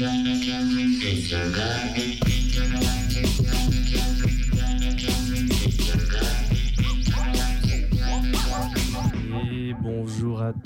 [0.00, 2.27] If your garden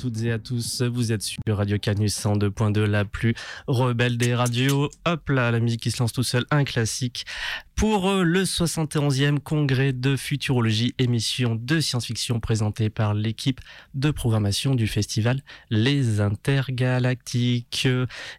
[0.02, 3.34] Toutes et à tous, vous êtes sur Radio Canus 102.2, la plus
[3.68, 4.90] rebelle des radios.
[5.04, 7.24] Hop là, la musique qui se lance tout seul, un classique.
[7.76, 13.60] Pour euh, le 71e congrès de futurologie, émission de science-fiction présentée par l'équipe
[13.94, 17.86] de programmation du festival Les Intergalactiques.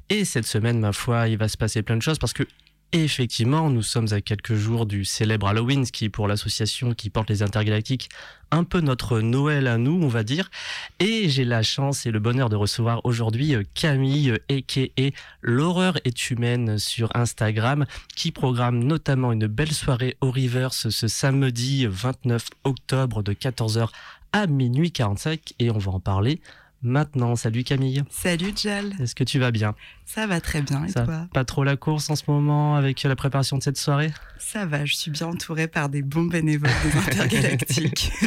[0.10, 2.44] Et cette semaine, ma foi, il va se passer plein de choses parce que
[2.94, 7.30] effectivement, nous sommes à quelques jours du célèbre Halloween, ce qui pour l'association qui porte
[7.30, 8.10] les intergalactiques,
[8.52, 10.52] un peu notre Noël à nous, on va dire.
[11.00, 15.10] Et j'ai la chance et le bonheur de recevoir aujourd'hui euh, Camille, a.k.a.
[15.42, 17.86] L'horreur est humaine sur Instagram,
[18.16, 23.90] qui programme notamment une belle soirée au Reverse ce samedi 29 octobre de 14h
[24.34, 26.42] à minuit 45 et on va en parler
[26.84, 27.36] maintenant.
[27.36, 28.04] Salut Camille.
[28.10, 28.94] Salut Jal.
[29.02, 29.76] Est-ce que tu vas bien?
[30.06, 31.28] Ça va très bien et Ça, toi?
[31.34, 34.12] Pas trop la course en ce moment avec la préparation de cette soirée?
[34.38, 38.12] Ça va, je suis bien entourée par des bons bénévoles des intergalactiques.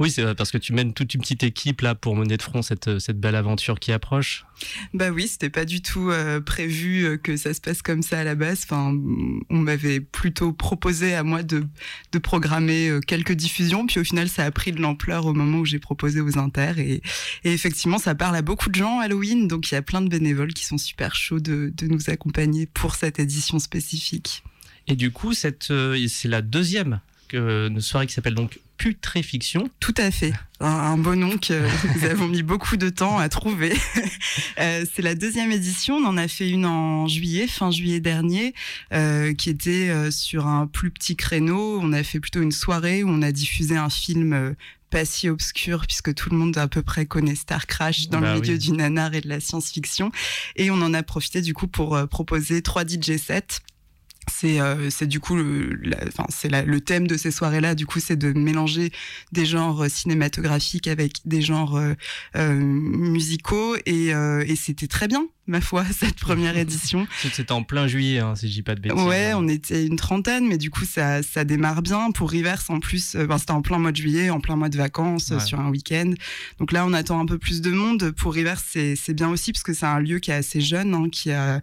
[0.00, 2.62] Oui, c'est parce que tu mènes toute une petite équipe là pour mener de front
[2.62, 4.44] cette, cette belle aventure qui approche.
[4.92, 8.20] Bah oui, c'était pas du tout euh, prévu euh, que ça se passe comme ça
[8.20, 8.62] à la base.
[8.64, 8.92] Enfin,
[9.50, 11.64] on m'avait plutôt proposé à moi de,
[12.12, 15.58] de programmer euh, quelques diffusions, puis au final, ça a pris de l'ampleur au moment
[15.58, 16.72] où j'ai proposé aux inter.
[16.78, 17.02] Et,
[17.44, 20.08] et, effectivement, ça parle à beaucoup de gens Halloween, donc il y a plein de
[20.08, 24.42] bénévoles qui sont super chauds de, de nous accompagner pour cette édition spécifique.
[24.86, 25.70] Et du coup, c'est
[26.24, 27.00] la deuxième
[27.34, 29.68] que, une soirée qui s'appelle donc Putréfiction.
[29.80, 30.32] Tout à fait.
[30.60, 31.54] Un, un beau nom que
[31.96, 33.72] nous avons mis beaucoup de temps à trouver.
[34.58, 35.96] euh, c'est la deuxième édition.
[35.96, 38.54] On en a fait une en juillet, fin juillet dernier,
[38.92, 41.78] euh, qui était euh, sur un plus petit créneau.
[41.80, 44.54] On a fait plutôt une soirée où on a diffusé un film euh,
[44.94, 48.34] pas si obscur puisque tout le monde à peu près connaît Star Crash dans bah
[48.34, 48.58] le milieu oui.
[48.60, 50.12] du nanar et de la science-fiction.
[50.54, 53.60] Et on en a profité du coup pour euh, proposer trois DJ sets
[54.30, 55.78] c'est euh, du coup le,
[56.28, 58.90] c'est le thème de ces soirées là du coup c'est de mélanger
[59.32, 61.94] des genres cinématographiques avec des genres euh,
[62.36, 67.62] euh, musicaux et, euh, et c'était très bien ma foi cette première édition C'était en
[67.62, 69.00] plein juillet hein, si je dis pas de bêtises.
[69.02, 72.80] ouais on était une trentaine mais du coup ça ça démarre bien pour Reverse en
[72.80, 75.40] plus euh, ben, c'était en plein mois de juillet en plein mois de vacances Ouais.
[75.40, 76.12] sur un week-end
[76.58, 78.64] donc là on attend un peu plus de monde pour Reverse
[78.96, 81.60] c'est bien aussi parce que c'est un lieu qui est assez jeune hein, qui a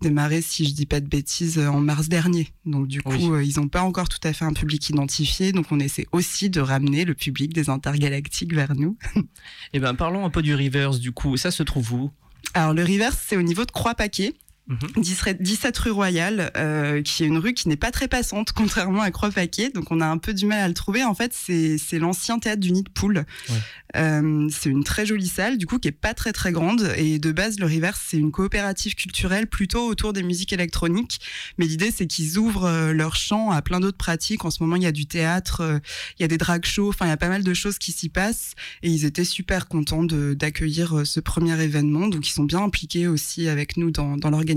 [0.00, 3.28] démarré si je dis pas de bêtises en mars dernier donc du coup Oui.
[3.30, 6.50] euh, ils n'ont pas encore tout à fait un public identifié donc on essaie aussi
[6.50, 8.96] de ramener le public des intergalactiques vers nous
[9.72, 11.36] Et ben parlons un peu du Reverse du coup.
[11.36, 12.10] Ça se trouve où?
[12.54, 14.34] Alors le Reverse c'est au niveau de Croix-Paquet
[14.68, 15.02] Mhm.
[15.02, 19.02] 17 17 rue Royale, euh, qui est une rue qui n'est pas très passante, contrairement
[19.02, 19.70] à Croix-Paquet.
[19.70, 21.02] Donc on a un peu du mal à le trouver.
[21.02, 23.24] En fait, c'est l'ancien théâtre du Nid de Poule.
[23.48, 23.56] Ouais.
[23.96, 26.92] Euh, c'est une très jolie salle, du coup, qui est pas très très grande.
[26.96, 31.20] Et de base, le Reverse, c'est une coopérative culturelle plutôt autour des musiques électroniques.
[31.58, 34.44] Mais l'idée, c'est qu'ils ouvrent euh, leur champ à plein d'autres pratiques.
[34.44, 35.80] En ce moment, il y a du théâtre,
[36.18, 37.90] il y a des drag shows, enfin, il y a pas mal de choses qui
[37.90, 38.52] s'y passent.
[38.82, 42.06] Et ils étaient super contents d'accueillir ce premier événement.
[42.06, 44.51] Donc ils sont bien impliqués aussi avec nous dans, dans l'organisation.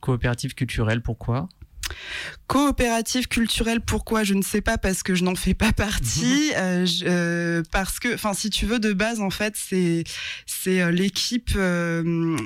[0.00, 1.48] Coopérative culturelle, pourquoi?
[2.46, 4.24] Coopérative culturelle, pourquoi?
[4.24, 6.52] Je ne sais pas parce que je n'en fais pas partie.
[6.56, 10.04] Euh, je- euh, parce que, enfin, si tu veux, de base, en fait, c'est
[10.46, 12.02] c'est euh, l'équipe euh,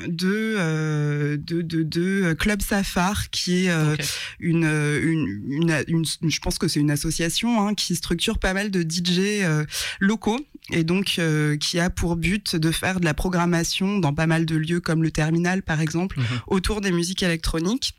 [0.09, 3.95] de, euh, de de de Club Safar qui est euh,
[4.41, 8.71] une, une, une, une- je pense que c'est une association hein, qui structure pas mal
[8.73, 9.65] de DJ euh,
[10.01, 10.41] locaux
[10.73, 14.47] et donc euh, qui a pour but de faire de la programmation dans pas mal
[14.47, 16.27] de lieux comme le Terminal par exemple Mhm.
[16.49, 17.95] autour des musiques électroniques.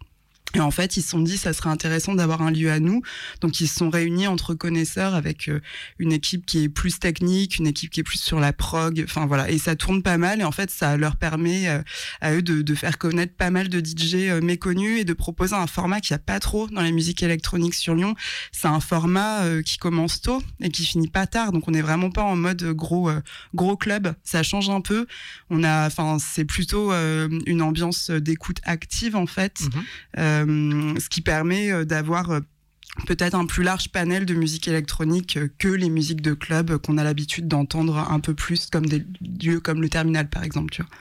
[0.55, 3.01] Et en fait, ils se sont dit, ça serait intéressant d'avoir un lieu à nous.
[3.41, 5.59] Donc, ils se sont réunis entre connaisseurs avec euh,
[5.97, 9.03] une équipe qui est plus technique, une équipe qui est plus sur la prog.
[9.03, 9.49] Enfin, voilà.
[9.49, 10.41] Et ça tourne pas mal.
[10.41, 11.81] Et en fait, ça leur permet euh,
[12.21, 15.55] à eux de, de faire connaître pas mal de DJ euh, méconnus et de proposer
[15.55, 18.15] un format qu'il n'y a pas trop dans la musique électronique sur Lyon.
[18.51, 21.51] C'est un format qui commence tôt et qui finit pas tard.
[21.51, 23.09] Donc, on n'est vraiment pas en mode gros,
[23.53, 24.13] gros club.
[24.23, 25.07] Ça change un peu.
[25.49, 29.61] On a, enfin, c'est plutôt une ambiance d'écoute active, en fait.
[29.61, 29.83] Mhm.
[30.19, 32.39] Euh, ce qui permet euh, d'avoir euh,
[33.07, 36.77] peut-être un plus large panel de musique électronique euh, que les musiques de club euh,
[36.77, 39.03] qu'on a l'habitude d'entendre un peu plus comme des
[39.41, 40.91] lieux comme le Terminal par exemple tu vois.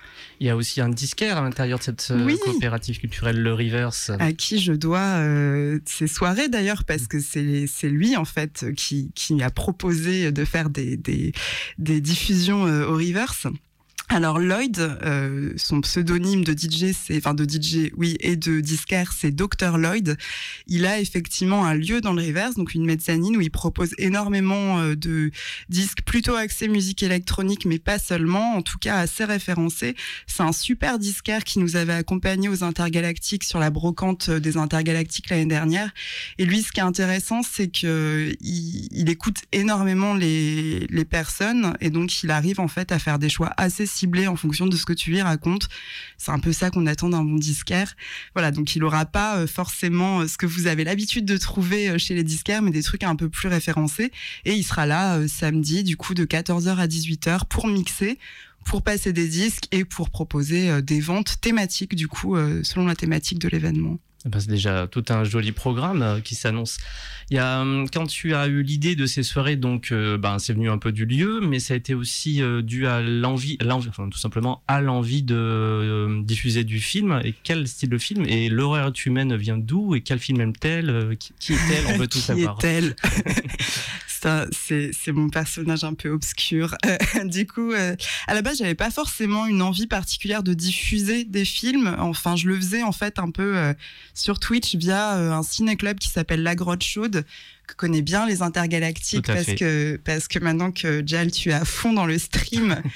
[0.40, 2.36] Il y a aussi un disquaire à l'intérieur de cette euh, Oui.
[2.42, 4.10] coopérative culturelle, le Reverse.
[4.18, 8.64] à qui je dois euh, ces soirées d'ailleurs parce que c'est c'est lui en fait
[8.76, 11.32] qui qui a proposé de faire des des,
[11.78, 13.46] des diffusions euh, au Reverse
[14.08, 19.12] Alors Lloyd, euh, son pseudonyme de DJ, c'est enfin de DJ, oui, et de disquaire,
[19.12, 20.18] c'est Dr Lloyd.
[20.66, 24.80] Il a effectivement un lieu dans le reverse, donc une mezzanine où il propose énormément
[24.80, 25.30] euh, de
[25.70, 29.94] disques plutôt axés musique électronique, mais pas seulement, en tout cas assez référencés.
[30.26, 35.30] C'est un super disquaire qui nous avait accompagnés aux Intergalactiques sur la brocante des Intergalactiques
[35.30, 35.90] l'année dernière.
[36.36, 41.74] Et lui, ce qui est intéressant, c'est que il, il, écoute énormément les, les personnes
[41.80, 44.76] et donc il arrive en fait à faire des choix assez ciblé en fonction de
[44.76, 45.68] ce que tu lui racontes.
[46.18, 47.94] C'est un peu ça qu'on attend d'un bon disquaire.
[48.34, 51.90] Voilà, donc il n'aura pas euh, forcément euh, ce que vous avez l'habitude de trouver
[51.90, 54.12] euh, chez les disquaires, mais des trucs un peu plus référencés.
[54.44, 58.18] Et il sera là samedi, du coup, de 14h à 18h pour mixer
[58.64, 63.40] pour passer des disques et pour proposer des ventes thématiques, du coup, selon la thématique
[63.40, 63.98] de l'événement.
[64.24, 66.78] Ben, c'est déjà tout un joli programme euh, qui s'annonce.
[67.30, 70.38] Il y a, hum, quand tu as eu l'idée de ces soirées, donc euh, ben,
[70.38, 73.58] c'est venu un peu du lieu, mais ça a été aussi euh, dû à l'envie,
[73.88, 77.20] enfin, tout simplement à l'envie de diffuser du film.
[77.24, 81.54] Et quel style de film Et l'horreur humaine vient d'où Et quel film aime-t-elle Qui,
[81.54, 81.94] est-elle?
[81.94, 82.58] On veut tout savoir.
[82.58, 82.96] Qui est-elle?
[84.52, 86.76] c'est mon personnage un peu obscur.
[87.24, 87.72] du coup,
[88.26, 91.96] à la base, j'avais pas forcément une envie particulière de diffuser des films.
[91.98, 93.74] Enfin, je le faisais en fait un peu
[94.14, 97.24] sur Twitch via euh, un ciné-club qui s'appelle La Grotte Chaude,
[97.66, 101.64] que connaît bien les intergalactiques parce que, parce que maintenant que Jal, tu es à
[101.64, 102.76] fond dans le stream.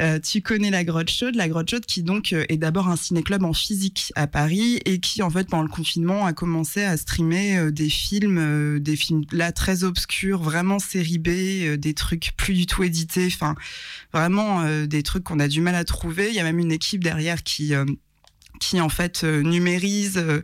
[0.00, 2.96] Euh, tu connais la Grotte Chaude, la Grotte Chaude qui donc euh, est d'abord un
[2.96, 6.96] ciné-club en physique à Paris et qui en fait pendant le confinement a commencé à
[6.96, 12.66] streamer des films, des films là très obscurs, vraiment série B, des trucs plus du
[12.66, 13.54] tout édités, enfin
[14.12, 16.28] vraiment des trucs qu'on a du mal à trouver.
[16.28, 17.74] Il y a même une équipe derrière qui
[18.60, 20.42] qui en fait euh, numérise, euh,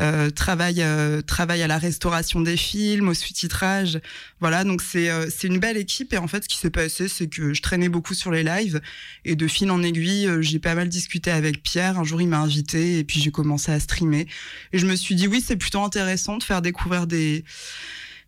[0.00, 0.82] euh, travaille,
[1.26, 4.00] travaille à la restauration des films, au sous-titrage.
[4.40, 6.14] Voilà, donc c'est c'est une belle équipe.
[6.14, 8.80] Et en fait, ce qui s'est passé, c'est que je traînais beaucoup sur les lives
[9.24, 11.98] et de fil en aiguille, j'ai pas mal discuté avec Pierre.
[11.98, 14.26] Un jour, il m'a invité et puis j'ai commencé à streamer.
[14.72, 17.44] Et je me suis dit oui, c'est plutôt intéressant de faire découvrir des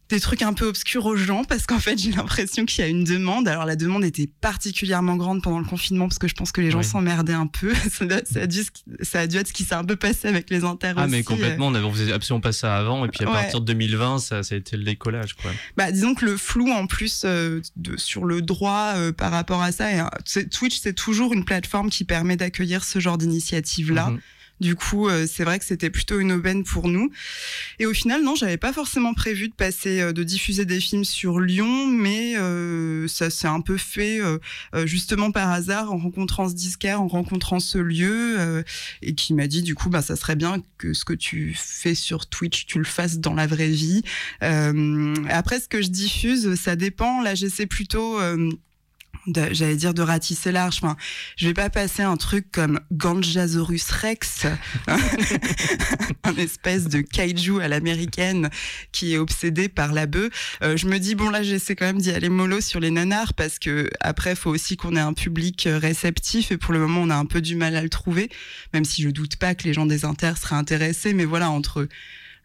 [0.08, 2.90] des trucs un peu obscurs aux gens parce qu'en fait j'ai l'impression qu'il y a
[2.90, 3.46] une demande.
[3.48, 6.70] Alors la demande était particulièrement grande pendant le confinement parce que je pense que les
[6.70, 7.74] gens s'emmerdaient un peu.
[7.90, 8.04] ça,
[8.40, 8.64] a dû,
[9.02, 11.22] ça a dû être ce qui s'est un peu passé avec les inter Ah mais
[11.22, 14.42] complètement, on avait faisait absolument pas ça avant et puis à partir de 2020 ça,
[14.42, 15.50] ça a été le décollage quoi.
[15.76, 19.62] Bah disons que le flou en plus euh, de, sur le droit euh, par rapport
[19.62, 20.02] à ça, et,
[20.50, 24.10] Twitch c'est toujours une plateforme qui permet d'accueillir ce genre d'initiative là.
[24.10, 24.20] Mhm.
[24.60, 27.10] Du coup, euh, c'est vrai que c'était plutôt une aubaine pour nous.
[27.78, 31.04] Et au final, non, j'avais pas forcément prévu de passer, euh, de diffuser des films
[31.04, 34.20] sur Lyon, mais euh, ça s'est un peu fait
[34.84, 38.64] justement par hasard en rencontrant ce disquaire, en rencontrant ce lieu,
[39.02, 41.94] et qui m'a dit du coup, bah ça serait bien que ce que tu fais
[41.94, 44.02] sur Twitch, tu le fasses dans la vraie vie.
[44.40, 47.22] après, ce que je diffuse, ça dépend.
[47.22, 48.18] Là, j'essaie plutôt
[49.52, 50.78] j'allais dire de ratisser large.
[50.82, 50.96] Enfin,
[51.36, 54.46] je vais pas passer un truc comme Ganjasaurus Rex,
[56.24, 58.50] un espèce de kaiju à l'américaine
[58.92, 60.58] qui est obsédé par la bœuf.
[60.62, 63.34] Euh, je me dis bon là, j'essaie quand même d'y aller mollo sur les nanars
[63.34, 67.00] parce que après, faut aussi qu'on ait un public euh, réceptif et pour le moment,
[67.02, 68.28] on a un peu du mal à le trouver,
[68.72, 71.14] même si je doute pas que les gens des inters seraient intéressés.
[71.14, 71.88] Mais voilà, entre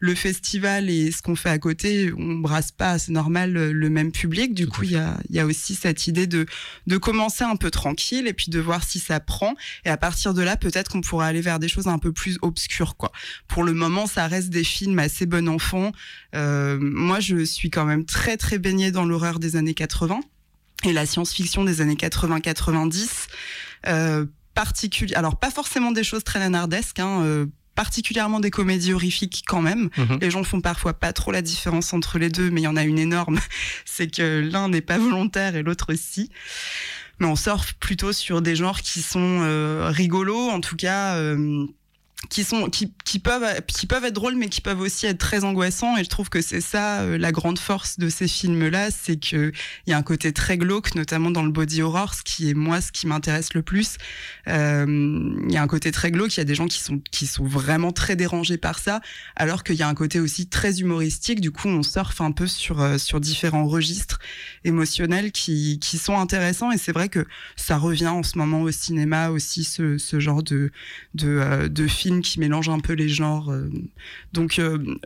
[0.04, 4.12] le festival et ce qu'on fait à côté, on brasse pas, c'est normal, le même
[4.12, 4.52] public.
[4.52, 6.44] Du coup, il y a, y a, aussi cette idée de,
[6.86, 9.54] de commencer un peu tranquille et puis de voir si ça prend.
[9.86, 12.38] Et à partir de là, peut-être qu'on pourra aller vers des choses un peu plus
[12.42, 13.12] obscures, quoi.
[13.48, 15.90] Pour le moment, ça reste des films assez bon enfant.
[16.34, 20.20] Euh, moi, je suis quand même très, très baignée dans l'horreur des années 80
[20.84, 23.08] et la science-fiction des années 80-90.
[23.86, 29.44] Euh, particulier, alors pas forcément des choses très nanardesques, hein, euh, particulièrement des comédies horrifiques
[29.46, 29.90] quand même.
[29.96, 30.18] Mhm.
[30.20, 32.76] Les gens font parfois pas trop la différence entre les deux, mais il y en
[32.76, 33.38] a une énorme,
[33.84, 36.30] c'est que l'un n'est pas volontaire et l'autre aussi.
[37.20, 41.14] Mais on surfe plutôt sur des genres qui sont euh, rigolos, en tout cas.
[41.16, 41.66] Euh,
[42.30, 45.44] qui sont qui, qui peuvent qui peuvent être drôles mais qui peuvent aussi être très
[45.44, 45.96] angoissants.
[45.96, 49.16] Et je trouve que c'est ça euh, la grande force de ces films là c'est
[49.16, 49.52] que
[49.86, 52.54] il y a un côté très glauque notamment dans le body horror ce qui est
[52.54, 53.96] moi ce qui m'intéresse le plus.
[54.48, 54.86] Euh,
[55.46, 57.26] il y a un côté très glauque il y a des gens qui sont qui
[57.26, 59.00] sont vraiment très dérangés par ça
[59.36, 61.40] alors qu'il y a un côté aussi très humoristique.
[61.40, 64.18] Du coup on surfe un peu sur euh, sur différents registres
[64.64, 68.70] émotionnels qui qui sont intéressants et c'est vrai que ça revient en ce moment au
[68.70, 70.70] cinéma aussi ce, ce genre de
[71.14, 73.50] de, de films films qui mélangent un peu les genres.
[74.32, 74.60] donc,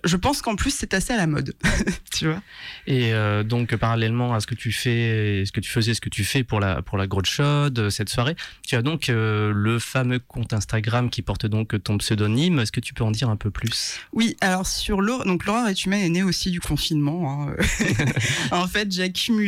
[0.04, 1.54] je pense qu'en plus, c'est assez à la mode,
[2.12, 2.42] tu vois.
[2.86, 3.12] Et
[3.44, 6.42] donc, parallèlement à ce que tu fais, ce que tu faisais, ce que tu fais
[6.42, 8.34] pour la pour la grotte chaude cette soirée,
[8.66, 12.58] tu as donc le fameux compte Instagram qui porte donc ton pseudonyme.
[12.58, 14.00] Est-ce que tu peux en dire un peu plus?
[14.12, 17.48] Oui, alors sur l'horreur, donc l'horreur est humaine est née aussi du confinement.
[17.48, 17.54] Hein.
[18.50, 19.47] en fait, j'ai accumulé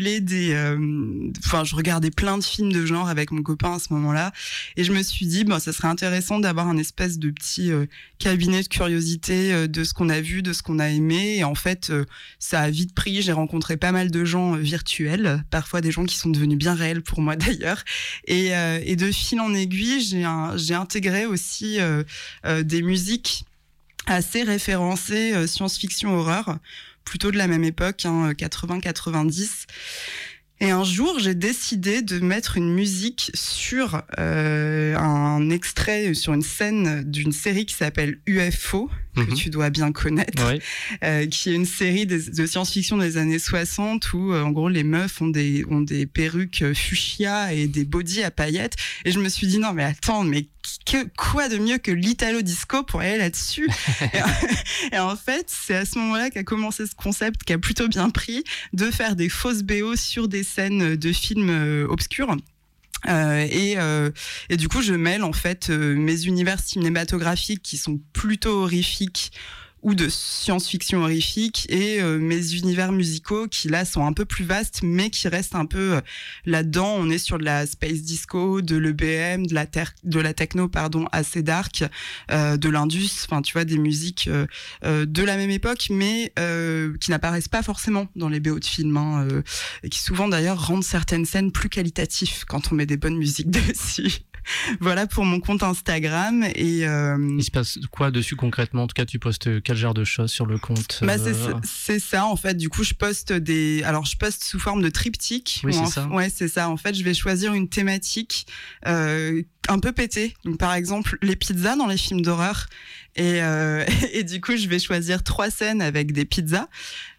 [1.44, 4.32] enfin, je regardais plein de films de genre avec mon copain à ce moment-là,
[4.76, 7.86] et je me suis dit, bon, ça serait intéressant d'avoir un espèce de petit euh,
[8.18, 11.36] cabinet de curiosité euh, de ce qu'on a vu, de ce qu'on a aimé.
[11.38, 12.04] Et en fait, euh,
[12.38, 13.22] ça a vite pris.
[13.22, 17.02] J'ai rencontré pas mal de gens virtuels, parfois des gens qui sont devenus bien réels
[17.02, 17.84] pour moi d'ailleurs.
[18.26, 18.50] Et,
[19.00, 21.78] de fil en aiguille, j'ai intégré aussi
[22.44, 23.44] des musiques
[24.06, 26.58] assez référencées science-fiction horreur
[27.10, 29.66] plutôt de la même époque, hein, 80-90.
[30.60, 36.42] Et un jour, j'ai décidé de mettre une musique sur euh, un extrait, sur une
[36.42, 39.34] scène d'une série qui s'appelle UFO, que mhm.
[39.34, 40.42] tu dois bien connaître,
[41.04, 44.68] euh, qui est une série de, de science-fiction des années 60 où, euh, en gros,
[44.68, 48.76] les meufs ont des, ont des perruques fuchsia et des bodys à paillettes.
[49.04, 50.46] Et je me suis dit, non, mais attends, mais
[50.86, 53.68] que, quoi de mieux que l'italo disco pour aller là-dessus?
[54.92, 58.10] Et, en fait, c'est à ce moment-là qu'a commencé ce concept qui a plutôt bien
[58.10, 62.36] pris de faire des fausses BO sur des scènes de films euh, obscurs.
[63.08, 64.10] Euh, et, euh,
[64.48, 69.32] et, du coup, je mêle en fait euh, mes univers cinématographiques qui sont plutôt horrifiques
[69.82, 74.44] ou de science-fiction horrifique et euh, mes univers musicaux qui là sont un peu plus
[74.44, 76.00] vastes mais qui restent un peu euh,
[76.44, 76.96] là-dedans.
[76.98, 79.66] On est sur de la space disco, de l'EBM, de la
[80.04, 81.84] de la techno pardon assez dark,
[82.30, 84.28] euh, de l'indus, enfin tu vois des musiques
[84.82, 86.32] de la même époque mais
[87.00, 89.26] qui n'apparaissent pas forcément dans les BO de films hein,
[89.82, 93.50] et qui souvent d'ailleurs rendent certaines scènes plus qualitatives quand on met des bonnes musiques
[93.50, 94.22] dessus.
[94.80, 96.44] voilà pour mon compte Instagram.
[96.54, 98.84] Et, euh, Il se passe quoi dessus concrètement?
[98.84, 101.98] En tout cas, tu postes quel genre de choses sur le compte bah, euh C'est
[101.98, 102.54] ça, en fait.
[102.54, 103.82] Du coup, je poste des.
[103.84, 105.60] Alors, je poste sous forme de triptyque.
[105.64, 106.06] Oui, c'est ça.
[106.08, 106.68] Ouais, c'est ça.
[106.68, 108.46] En fait, je vais choisir une thématique
[108.86, 110.34] euh, un peu pétée.
[110.44, 112.66] Donc, par exemple, les pizzas dans les films d'horreur.
[113.16, 116.68] Et, euh, et, du coup, je vais choisir trois scènes avec des pizzas.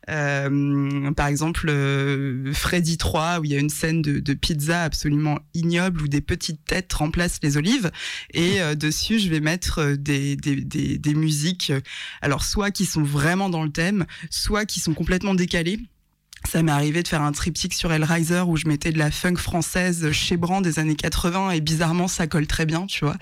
[0.09, 5.39] Euh, par exemple, euh, Freddy 3, où il y a une scène de, pizza absolument
[5.53, 7.91] ignoble où des petites têtes remplacent les olives.
[8.33, 11.71] Et euh, dessus, je vais mettre des, des, des, des musiques,
[12.21, 15.79] alors soit qui sont vraiment dans le thème, soit qui sont complètement décalées.
[16.51, 19.37] Ça m'est arrivé de faire un triptyque sur Hellraiser où je mettais de la funk
[19.37, 23.15] française chez Brand des années 80 et bizarrement ça colle très bien, tu vois.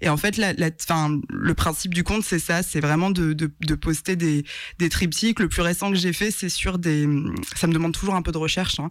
[0.00, 3.32] Et en fait, la, la, fin, le principe du compte, c'est ça, c'est vraiment de,
[3.32, 4.44] de, de, poster des,
[4.80, 5.38] des triptyques.
[5.38, 7.08] Le plus récent que j'ai fait, c'est sur des...
[7.54, 8.80] Ça me demande toujours un peu de recherche.
[8.80, 8.90] Hein.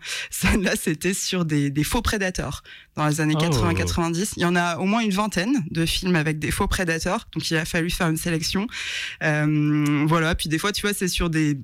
[0.61, 2.63] Là, c'était sur des, des, faux prédateurs
[2.95, 4.35] dans les années 80-90.
[4.37, 7.51] Il y en a au moins une vingtaine de films avec des faux prédateurs, donc
[7.51, 8.65] il a fallu faire une sélection.
[9.23, 11.59] Euh, voilà, puis des fois, tu vois, c'est sur des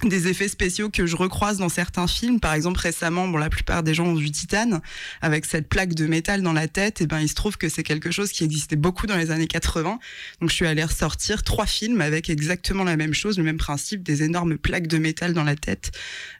[0.04, 2.38] des effets spéciaux que je recroise dans certains films.
[2.38, 4.80] Par exemple, récemment, bon, la plupart des gens ont vu Titane
[5.22, 7.00] avec cette plaque de métal dans la tête.
[7.00, 9.48] Et ben, il se trouve que c'est quelque chose qui existait beaucoup dans les années
[9.48, 9.98] 80.
[10.40, 14.04] Donc, je suis allée ressortir trois films avec exactement la même chose, le même principe,
[14.04, 15.90] des énormes plaques de métal dans la tête.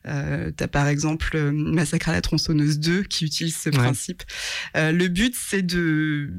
[0.07, 4.23] Euh, T'as par exemple euh, Massacre à la tronçonneuse 2 qui utilise ce principe.
[4.77, 6.31] Euh, le but, c'est de,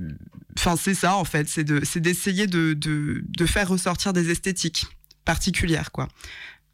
[0.58, 4.32] enfin, c'est ça en fait, c'est de, c'est d'essayer de, de, de faire ressortir des
[4.32, 4.88] esthétiques
[5.26, 6.08] particulières, quoi.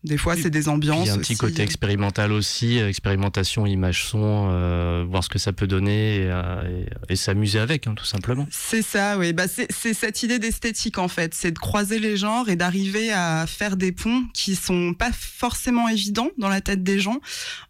[0.05, 1.05] Des fois, c'est des ambiances.
[1.05, 5.29] Il y a un petit côté expérimental aussi, euh, expérimentation, image, son, euh, voir ce
[5.29, 6.85] que ça peut donner et, euh,
[7.15, 8.47] s'amuser avec, hein, tout simplement.
[8.51, 9.33] C'est ça, oui.
[9.33, 13.45] Bah, c'est cette idée d'esthétique en fait, c'est de croiser les genres et d'arriver à
[13.47, 17.19] faire des ponts qui sont pas forcément évidents dans la tête des gens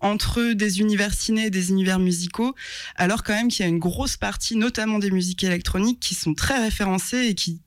[0.02, 2.54] entre des univers ciné et des univers musicaux,
[2.98, 6.34] alors quand même qu'il y a une grosse partie, notamment des musiques électroniques, qui sont
[6.34, 7.62] très référencées et qui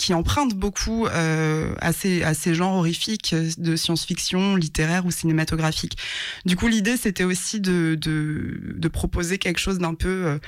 [0.00, 5.98] qui emprunte beaucoup euh, à, ces, à ces genres horrifiques de science-fiction, littéraire ou cinématographique.
[6.46, 10.38] Du coup, l'idée, c'était aussi de, de, de, proposer quelque chose d'un peu euh,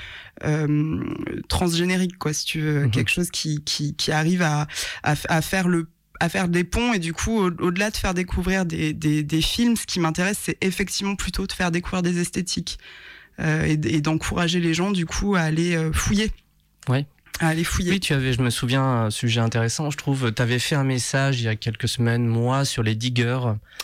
[0.43, 1.03] euh
[1.49, 2.91] transgénérique, quoi, si tu veux, mhm.
[2.91, 4.65] quelque chose qui, qui, qui arrive à,
[5.03, 5.87] à, à, faire le
[6.19, 9.75] à faire des ponts et du coup au-delà de faire découvrir des, des, des films
[9.75, 12.77] ce qui m'intéresse c'est effectivement plutôt de faire découvrir des esthétiques
[13.39, 16.31] euh, et, et d'encourager les gens du coup à aller euh, fouiller
[16.87, 17.07] ouais
[17.39, 17.91] à aller fouiller.
[17.91, 20.31] Oui, tu avais, je me souviens, un sujet intéressant, je trouve.
[20.33, 23.39] Tu avais fait un message il y a quelques semaines, moi, sur les diggers.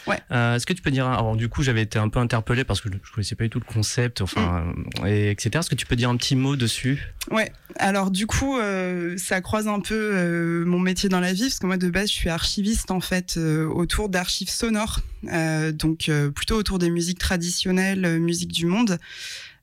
[0.07, 0.19] Ouais.
[0.31, 2.81] Euh, Est-ce que tu peux dire, alors du coup, j'avais été un peu interpellé parce
[2.81, 5.07] que je connaissais pas du tout le concept, enfin, mm.
[5.07, 5.51] et, etc.
[5.55, 7.11] Est-ce que tu peux dire un petit mot dessus?
[7.31, 7.51] Ouais.
[7.77, 11.59] Alors du coup, euh, ça croise un peu euh, mon métier dans la vie, parce
[11.59, 16.79] que moi de base, je suis archiviste en fait autour d'archives sonores, donc plutôt autour
[16.79, 18.99] des musiques traditionnelles, musique du monde.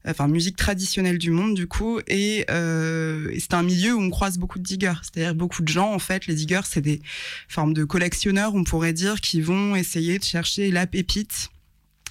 [0.07, 4.39] Enfin musique traditionnelle du monde du coup, et, euh, c'est un milieu où on croise
[4.39, 7.01] beaucoup de diggers, c'est-à-dire beaucoup de gens en fait, les diggers c'est des
[7.49, 11.51] formes de collectionneurs, on pourrait dire, qui vont essayer de chercher la pépite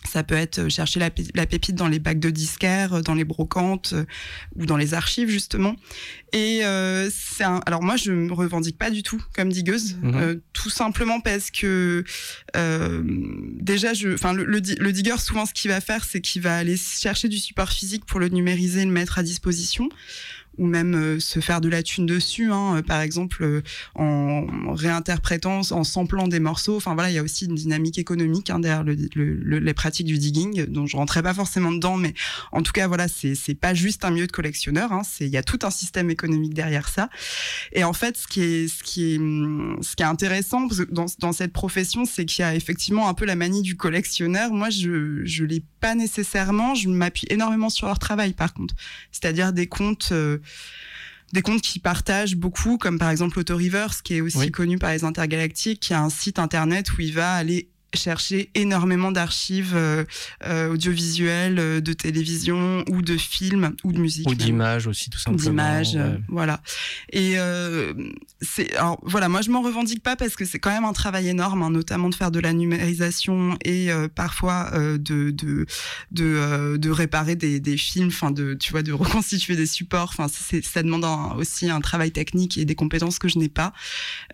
[0.05, 3.23] ça peut être euh, chercher la, pépite dans les bacs de disquaires, euh, dans les
[3.23, 4.05] brocantes euh,
[4.55, 5.75] ou dans les archives justement.
[6.33, 6.63] Et
[7.11, 10.41] c'est alors moi je me revendique pas du tout comme digueuse, mhm.
[10.51, 12.03] tout simplement parce que
[13.61, 16.57] déjà je, enfin le, le, le, digger souvent ce qu'il va faire c'est qu'il va
[16.57, 19.87] aller chercher du support physique pour le numériser, le mettre à disposition
[20.57, 23.61] ou même euh, se faire de la thune dessus, hein, euh, par exemple euh,
[23.95, 26.77] en réinterprétant, en samplant des morceaux.
[26.77, 30.07] Enfin voilà, il y a aussi une dynamique économique hein, derrière le, le, les pratiques
[30.07, 32.13] du digging, dont je rentrais pas forcément dedans, mais
[32.51, 35.43] en tout cas voilà, c'est pas juste un milieu de collectionneurs, hein, il y a
[35.43, 37.09] tout un système économique derrière ça.
[37.73, 41.33] Et en fait, ce qui est ce qui est ce qui est intéressant dans, dans
[41.33, 44.51] cette profession, c'est qu'il y a effectivement un peu la manie du collectionneur.
[44.51, 46.75] Moi, je je l'ai pas nécessairement.
[46.75, 48.75] Je m'appuie énormément sur leur travail, par contre,
[49.11, 50.13] c'est-à-dire des comptes
[51.33, 55.03] des comptes qui partagent beaucoup, comme par exemple Autorivers, qui est aussi connu par les
[55.03, 60.03] intergalactiques, qui a un site internet où il va aller chercher énormément d'archives euh,
[60.45, 64.29] euh, audiovisuelles, euh, de télévision ou de films ou de musique.
[64.29, 65.49] Ou d'images aussi, tout simplement.
[65.49, 65.97] D'images,
[66.27, 66.61] voilà.
[67.11, 67.35] Et
[68.41, 71.27] c'est, alors voilà, moi je m'en revendique pas parce que c'est quand même un travail
[71.27, 75.65] énorme, hein, notamment de faire de la numérisation et parfois de de
[76.11, 80.13] de, de réparer des, des films, enfin de tu vois de reconstituer des supports.
[80.17, 81.05] Enfin, ça demande
[81.37, 83.73] aussi un travail technique et des compétences que je n'ai pas.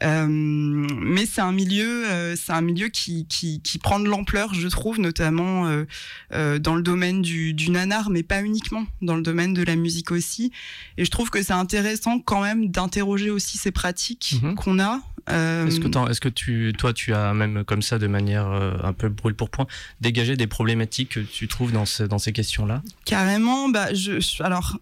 [0.02, 5.00] mais c'est un milieu, c'est un milieu qui, qui qui, prend de l'ampleur, je trouve,
[5.00, 5.86] notamment euh,
[6.34, 9.76] euh, dans le domaine du, du, nanar, mais pas uniquement, dans le domaine de la
[9.76, 10.52] musique aussi.
[10.98, 14.56] Et je trouve que c'est intéressant quand même d'interroger aussi ces pratiques mhm.
[14.56, 15.02] qu'on a.
[15.30, 18.94] Euh, est-ce que, est que tu, toi, tu as même comme ça, de manière un
[18.94, 19.68] peu brûle pour point,
[20.00, 22.82] dégagé des problématiques que tu trouves dans, dans ces questions-là?
[23.06, 23.70] Carrément.
[23.70, 24.80] Bah, je, alors,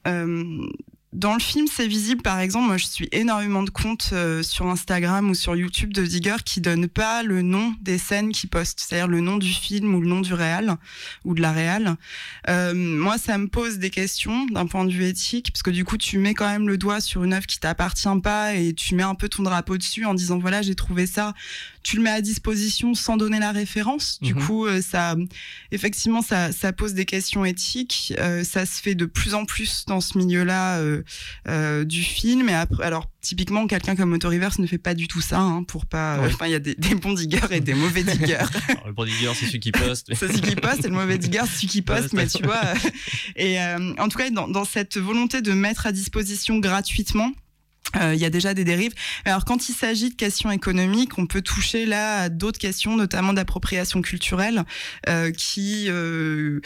[1.11, 4.67] dans le film, c'est visible, par exemple, moi je suis énormément de comptes euh, sur
[4.67, 8.79] Instagram ou sur YouTube de Digger qui donnent pas le nom des scènes qu'ils postent,
[8.79, 10.77] c'est-à-dire le nom du film ou le nom du réal
[11.25, 11.95] ou de la réal.
[12.47, 15.83] Euh, moi, ça me pose des questions d'un point de vue éthique, parce que du
[15.83, 18.93] coup, tu mets quand même le doigt sur une œuvre qui t'appartient pas et tu
[18.93, 21.33] mets un peu ton drapeau dessus en disant voilà, j'ai trouvé ça.
[21.83, 24.19] Tu le mets à disposition sans donner la référence.
[24.21, 24.43] Du mhm.
[24.43, 25.15] coup, euh, ça,
[25.71, 28.13] effectivement, ça, ça pose des questions éthiques.
[28.43, 30.79] ça se fait de plus en plus dans ce milieu-là
[31.47, 32.49] euh, du film.
[32.49, 35.85] Et après, alors typiquement, quelqu'un comme Autorivers ne fait pas du tout ça, hein, pour
[35.85, 36.19] pas.
[36.25, 38.45] Enfin, il y a des, bons diggers et des mauvais diggers.
[38.85, 40.07] le bon digger, c'est celui qui poste.
[40.13, 42.13] c'est celui qui poste, et le mauvais digger, c'est celui qui poste.
[42.13, 42.61] mais tu vois.
[43.35, 47.31] et euh, en tout cas, dans, dans cette volonté de mettre à disposition gratuitement.
[47.95, 48.93] Euh, il y a déjà des dérives.
[49.25, 53.33] Alors quand il s'agit de questions économiques, on peut toucher là à d'autres questions, notamment
[53.33, 54.63] d'appropriation culturelle,
[55.07, 56.59] euh, qui euh,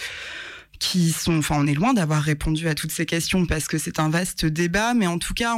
[0.83, 3.99] qui sont, enfin, on est loin d'avoir répondu à toutes ces questions parce que c'est
[3.99, 5.55] un vaste débat, mais en tout cas,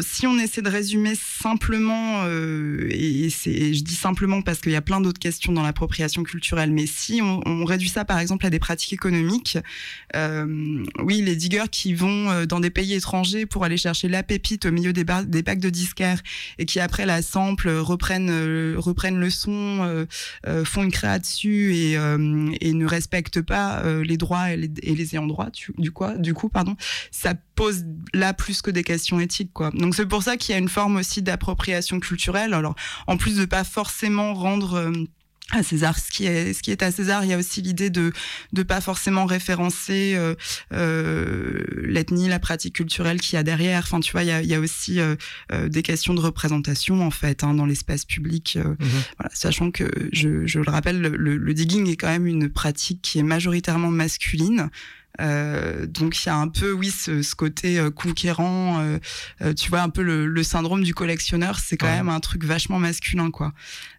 [0.00, 4.76] si on essaie de résumer simplement, euh, et, c'est, je dis simplement parce qu'il y
[4.76, 8.46] a plein d'autres questions dans l'appropriation culturelle, mais si on, on, réduit ça par exemple
[8.46, 9.58] à des pratiques économiques,
[10.16, 14.24] euh, oui, les diggers qui vont euh, dans des pays étrangers pour aller chercher la
[14.24, 16.20] pépite au milieu des, des packs de disquaires
[16.58, 20.06] et qui après la sample reprennent, euh, reprennent le son,
[20.46, 24.94] euh, font une créa dessus et, et ne respectent pas les droits et les et
[24.94, 25.48] les ayants droit,
[25.78, 26.76] du, quoi, du coup, pardon,
[27.10, 29.70] ça pose là plus que des questions éthiques, quoi.
[29.70, 32.54] Donc c'est pour ça qu'il y a une forme aussi d'appropriation culturelle.
[32.54, 32.74] Alors,
[33.06, 34.92] en plus de pas forcément rendre euh,
[35.50, 35.98] à César.
[35.98, 38.12] Ce qui est ce qui est à César il y a aussi l'idée de
[38.52, 40.34] de pas forcément référencer euh,
[40.72, 43.80] euh, l'ethnie la pratique culturelle qu'il y a derrière.
[43.80, 45.16] Enfin tu vois il y a, il y a aussi euh,
[45.52, 49.02] euh des questions de représentation en fait hein, dans l'espace public euh, mhm.
[49.18, 53.00] voilà, sachant que je, je le rappelle le, le, digging est quand même une pratique
[53.02, 54.70] qui est majoritairement masculine
[55.20, 58.80] euh, donc il y a un peu, oui, ce, ce côté euh, conquérant.
[58.80, 61.58] Euh, tu vois un peu le, le, syndrome du collectionneur.
[61.58, 63.52] C'est quand même un truc vachement masculin, quoi.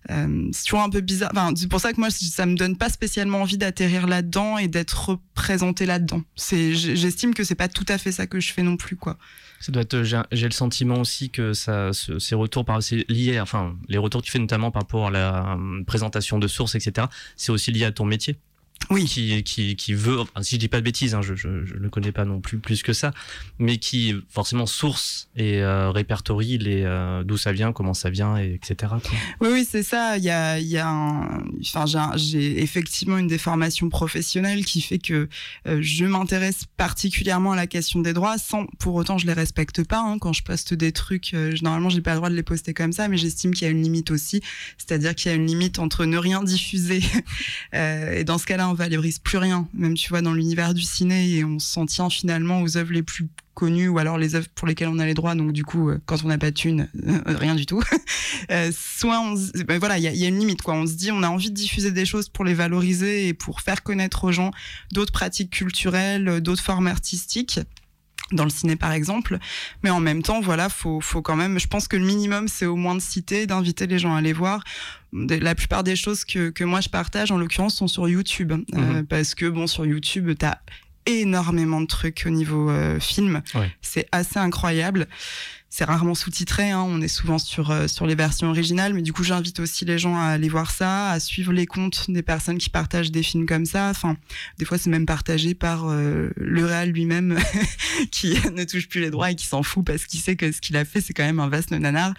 [0.09, 1.31] c'est toujours un peu bizarre.
[1.33, 4.67] Enfin, c'est pour ça que moi, ça me donne pas spécialement envie d'atterrir là-dedans et
[4.67, 6.21] d'être représenté là-dedans.
[6.35, 9.17] C'est, j'estime que c'est pas tout à fait ça que je fais non plus, quoi.
[9.61, 10.03] Ça doit être.
[10.03, 13.39] J'ai le sentiment aussi que ça, ces retours par, c'est lié.
[13.39, 17.07] Enfin, les retours que tu fais notamment par rapport à la présentation de sources, etc.
[17.37, 18.37] C'est aussi lié à ton métier
[18.89, 19.05] oui.
[19.05, 21.73] qui, qui, qui veut, enfin, si je dis pas de bêtises, hein, je, je, je
[21.73, 23.11] le connais pas non plus plus que ça,
[23.59, 28.37] mais qui forcément source et euh, répertorie les euh, d'où ça vient, comment ça vient,
[28.37, 28.93] et etc.
[29.01, 29.11] Quoi.
[29.41, 30.17] Oui, oui, c'est ça.
[30.17, 31.85] Il y a, il y a un, enfin,
[32.15, 35.27] j'ai effectivement une déformation professionnelle qui fait que
[35.67, 39.83] euh, je m'intéresse particulièrement à la question des droits, sans pour autant je les respecte
[39.83, 39.99] pas.
[39.99, 42.73] Hein, quand je poste des trucs, euh, normalement j'ai pas le droit de les poster
[42.73, 44.41] comme ça, mais j'estime qu'il y a une limite aussi,
[44.77, 47.01] c'est-à-dire qu'il y a une limite entre ne rien diffuser
[47.73, 50.81] et dans ce cas-là là, on valorise plus rien, même tu vois dans l'univers du
[50.81, 54.47] ciné, et on s'en tient finalement aux œuvres les plus connues ou alors les œuvres
[54.53, 55.33] pour lesquelles on a les droits.
[55.33, 57.81] Donc du coup, euh, quand on n'a pas de thune, euh, rien du tout.
[58.51, 59.33] Euh, soit
[59.65, 60.59] ben voilà, il y a, une limite.
[60.67, 63.61] On se dit, on a envie de diffuser des choses pour les valoriser et pour
[63.61, 64.51] faire connaître aux gens
[64.91, 67.59] d'autres pratiques culturelles, d'autres formes artistiques
[68.31, 69.37] dans le ciné par exemple
[69.83, 72.75] mais en même temps voilà faut quand même je pense que le minimum c'est au
[72.75, 74.63] moins de citer d'inviter les gens à aller voir
[75.15, 78.77] la plupart des choses que, que moi je partage en l'occurrence sont sur YouTube euh,
[78.77, 79.05] mhm.
[79.05, 80.57] parce que bon sur YouTube t'as
[81.05, 83.71] énormément de trucs au niveau euh, film ouais.
[83.81, 85.07] c'est assez incroyable
[85.77, 89.11] c'est rarement sous-titré, hein, on est souvent sur, euh, sur les versions originales, mais du
[89.11, 92.57] coup j'invite aussi les gens à aller voir ça, à suivre les comptes des personnes
[92.57, 93.89] qui partagent des films comme ça.
[93.89, 94.15] Enfin,
[94.57, 97.37] des fois c'est même partagé par euh, le réal lui-même
[98.11, 100.61] qui ne touche plus les droits et qui s'en fout parce qu'il sait que ce
[100.61, 102.13] qu'il a fait c'est quand même un vaste nanar.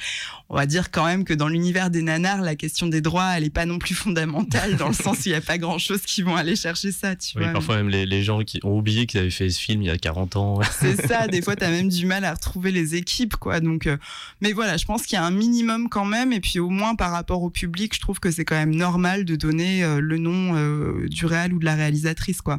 [0.50, 3.44] On va dire quand même que dans l'univers des nanars, la question des droits elle
[3.44, 6.20] est pas non plus fondamentale dans le sens où il n'y a pas grand-chose qui
[6.20, 7.16] vont aller chercher ça.
[7.16, 7.54] Tu oui, vois.
[7.54, 9.90] parfois même les, les, gens qui ont oublié qu'ils avaient fait ce film il y
[9.90, 10.60] a 40 ans.
[10.78, 13.36] c'est ça, des fois tu as même du mal à retrouver les équipes.
[13.36, 13.96] Quoi Donc, euh,
[14.40, 16.32] mais voilà, je pense qu'il y a un minimum quand même.
[16.32, 19.24] Et puis au moins par rapport au public, je trouve que c'est quand même normal
[19.24, 22.59] de donner euh, le nom euh, du réal ou de la réalisatrice, quoi.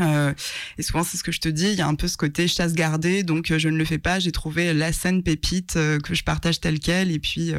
[0.00, 2.48] Et souvent c'est ce que je te dis, il y a un peu ce côté
[2.48, 4.18] chasse gardée, donc je ne le fais pas.
[4.18, 7.54] J'ai trouvé la scène pépite que je partage telle quelle, et puis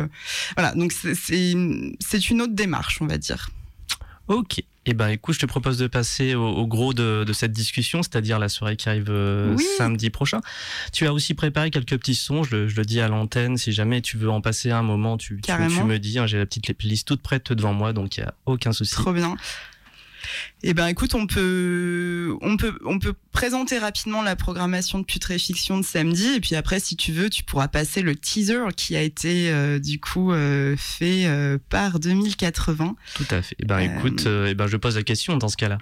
[0.58, 0.75] voilà.
[0.75, 3.51] Donc c'est une autre démarche, on va dire.
[4.28, 4.62] Ok.
[4.88, 8.04] Eh ben, écoute, je te propose de passer au, au gros de, de, cette discussion,
[8.04, 9.65] c'est-à-dire la soirée qui arrive euh, oui.
[9.78, 10.41] samedi prochain.
[10.93, 13.58] Tu as aussi préparé quelques petits sons, je le, je le dis à l'antenne.
[13.58, 16.19] Si jamais tu veux en passer un moment, tu, tu, tu me dis.
[16.19, 18.93] Hein, J'ai la petite playlist toute prête devant moi, donc il n'y a aucun souci.
[18.93, 19.36] Trop bien.
[20.63, 25.77] Eh ben, écoute, on peut, on peut, on peut présenter rapidement la programmation de Putréfiction
[25.77, 29.01] de samedi, et puis après, si tu veux, tu pourras passer le teaser qui a
[29.01, 32.95] été euh, du coup euh, fait euh, par 2080.
[33.15, 33.55] Tout à fait.
[33.59, 35.77] Eh ben, écoute, eh ben, je pose la question dans ce cas-là.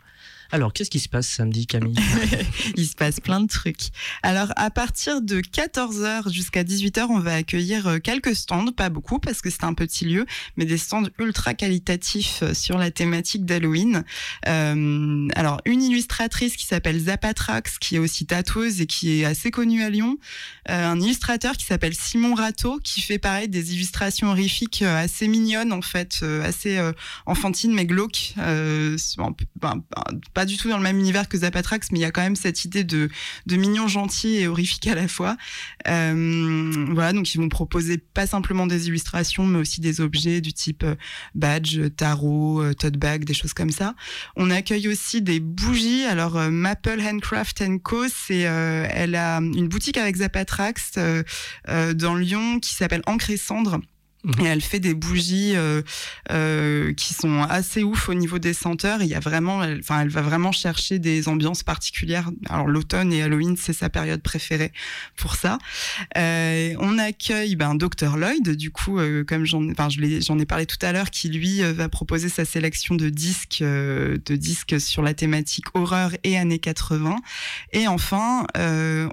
[0.54, 1.96] Alors, qu'est-ce qui se passe samedi, Camille?
[2.76, 3.88] Il se passe plein de trucs.
[4.22, 9.18] Alors, à partir de 14h jusqu'à 18h, on va accueillir euh, quelques stands, pas beaucoup
[9.18, 13.46] parce que c'est un petit lieu, mais des stands ultra qualitatifs euh, sur la thématique
[13.46, 14.04] d'Halloween.
[14.48, 19.50] Euh, alors, une illustratrice qui s'appelle Zapatrax, qui est aussi tatoueuse et qui est assez
[19.50, 20.20] connue à Lyon.
[20.68, 25.82] Un illustrateur qui s'appelle Simon Rateau, qui fait pareil des illustrations horrifiques assez mignonnes, en
[25.82, 26.80] fait, assez
[27.26, 28.36] enfantines, mais glauques.
[28.38, 29.82] Ben,
[30.34, 32.36] pas du tout dans le même univers que Zapatrax, mais il y a quand même
[32.36, 33.10] cette idée de,
[33.50, 35.38] mignon, gentil et horrifique à la fois.
[35.88, 40.54] Euh, voilà, donc ils vont proposer pas simplement des illustrations, mais aussi des objets du
[40.54, 40.96] type euh,
[41.36, 43.96] badge, tarot, euh, tote bag, des choses comme ça.
[44.36, 46.04] On accueille aussi des bougies.
[46.06, 50.94] Alors Maple Handcraft Co, c'est elle a une boutique avec Zapatrax
[51.68, 53.80] dans Lyon qui s'appelle Encre et Cendre
[54.40, 55.82] et elle fait des bougies euh,
[56.32, 59.02] euh, qui sont assez ouf au niveau des senteurs.
[59.02, 62.30] Il y a vraiment, enfin, elle, elle va vraiment chercher des ambiances particulières.
[62.50, 64.72] Alors l'automne et Halloween, c'est sa période préférée
[65.16, 65.58] pour ça.
[66.18, 70.66] Euh, on accueille ben Dr Lloyd, du coup, euh, comme j'en, enfin, j'en ai parlé
[70.66, 74.80] tout à l'heure, qui lui euh, va proposer sa sélection de disques, euh, de disques
[74.80, 77.18] sur la thématique horreur et années 80.
[77.72, 78.46] Et enfin,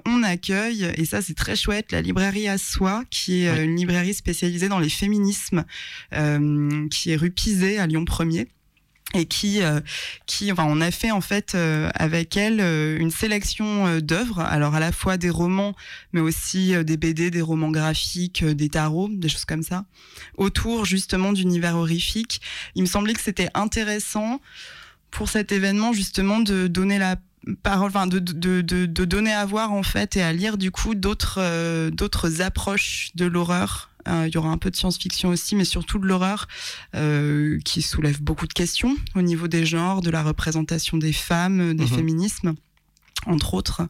[0.05, 4.13] on accueille, et ça c'est très chouette, la librairie à soi, qui est une librairie
[4.13, 5.65] spécialisée dans les féminisme
[6.13, 7.33] euh, qui est rue
[7.79, 8.45] à Lyon 1er
[9.13, 9.81] et qui euh,
[10.27, 14.79] qui enfin on a fait en fait euh, avec elle une sélection d'œuvres alors à
[14.79, 15.75] la fois des romans
[16.13, 19.85] mais aussi des BD des romans graphiques des tarots des choses comme ça
[20.37, 22.41] autour justement d'univers horrifique
[22.75, 24.39] il me semblait que c'était intéressant
[25.09, 27.15] pour cet événement justement de donner la
[27.63, 30.69] parole, enfin de, de, de, de, donner à voir en fait et à lire du
[30.69, 33.90] coup d'autres d'autres approches de l'horreur.
[34.07, 36.47] Euh, il y aura un peu de science-fiction aussi, mais surtout de l'horreur
[36.95, 41.73] euh, qui soulève beaucoup de questions au niveau des genres, de la représentation des femmes,
[41.73, 41.87] des mmh.
[41.87, 42.55] féminismes
[43.27, 43.83] entre autres,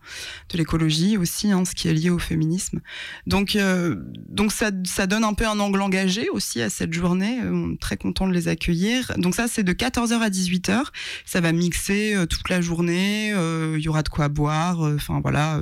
[0.50, 2.82] de l'écologie aussi, hein, ce qui est lié au féminisme.
[3.28, 3.96] Donc, euh,
[4.28, 7.40] donc ça, ça donne un peu un angle engagé aussi à cette journée.
[7.44, 9.12] On est très content de les accueillir.
[9.18, 10.84] Donc ça, c'est de 14h à 18h.
[11.26, 13.30] Ça va mixer euh, toute la journée.
[13.30, 14.82] Il euh, y aura de quoi boire.
[14.82, 15.62] Enfin voilà,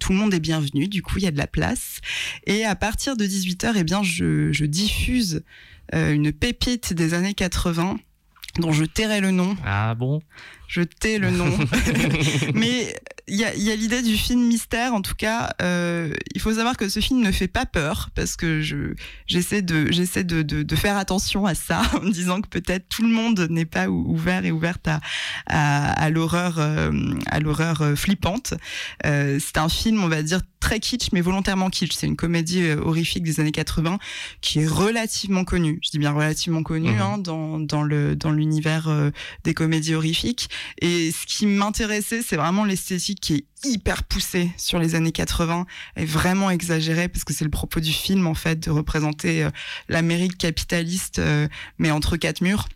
[0.00, 0.88] tout le monde est bienvenu.
[0.88, 2.00] Du coup, il y a de la place.
[2.46, 5.42] Et à partir de 18h, eh bien, je diffuse
[5.92, 7.98] une pépite des années 80
[8.58, 9.56] dont je tairai le nom.
[9.64, 10.20] Ah bon?
[10.68, 11.50] Je tais le nom.
[12.54, 12.94] Mais
[13.28, 14.94] il y a, y a l'idée du film mystère.
[14.94, 18.36] En tout cas, euh, il faut savoir que ce film ne fait pas peur parce
[18.36, 18.94] que je
[19.26, 22.88] j'essaie de j'essaie de, de, de, faire attention à ça en me disant que peut-être
[22.88, 25.00] tout le monde n'est pas ouvert et ouverte à
[25.46, 26.92] à, à l'horreur euh,
[27.26, 28.54] à l'horreur euh, flippante.
[29.04, 31.92] Euh, c'est un film, on va dire très kitsch, mais volontairement kitsch.
[31.94, 33.98] C'est une comédie euh, horrifique des années 80
[34.40, 35.78] qui est relativement connue.
[35.82, 37.00] Je dis bien relativement connue Mhm.
[37.00, 39.10] hein, dans, dans le dans l'univers euh,
[39.44, 40.48] des comédies horrifiques.
[40.80, 45.66] Et ce qui m'intéressait, c'est vraiment l'esthétique qui est hyper poussée sur les années 80
[45.96, 49.50] et vraiment exagérée parce que c'est le propos du film en fait de représenter euh,
[49.88, 51.48] l'Amérique capitaliste euh,
[51.78, 52.68] mais entre quatre murs.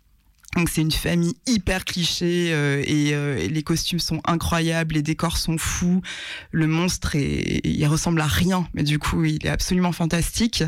[0.56, 5.36] Donc c'est une famille hyper cliché euh, et, euh, les costumes sont incroyables, les décors
[5.36, 6.02] sont fous,
[6.50, 10.64] le monstre est, il ressemble à rien, mais du coup il est absolument fantastique.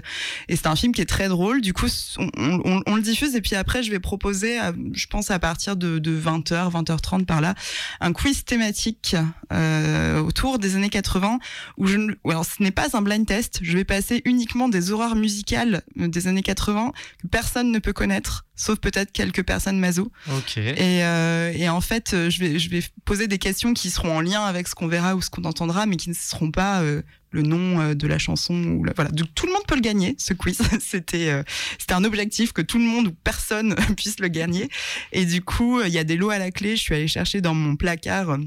[0.48, 1.60] Et c'est un film qui est très drôle.
[1.62, 2.30] Du coup on,
[2.64, 4.56] on- on le diffuse et puis après je vais proposer,
[4.92, 7.56] je pense à partir de, de 20h, 20h30 par là,
[8.00, 9.16] un quiz thématique
[9.52, 11.40] euh, autour des années 80
[11.76, 15.16] où je alors ce n'est pas un blind test, je vais passer uniquement des horreurs
[15.16, 20.12] musicales euh, des années 80 que personne ne peut connaître, sauf peut-être quelques personnes maso.
[20.36, 20.56] Ok.
[20.56, 24.16] Et, euh, et en fait, euh, je vais, je vais poser des questions qui seront
[24.16, 26.82] en lien avec ce qu'on verra ou ce qu'on entendra, mais qui ne seront pas
[26.82, 28.54] euh, le nom de la chanson.
[28.54, 29.10] Ou la- voilà.
[29.10, 30.58] Donc, tout le monde peut le gagner, ce quiz.
[30.80, 31.42] C'était euh,
[31.78, 34.68] c'était un objectif que tout le monde ou personne puisse le gagner.
[35.12, 36.76] Et du coup, il y a des lots à la clé.
[36.76, 38.38] Je suis allée chercher dans mon placard.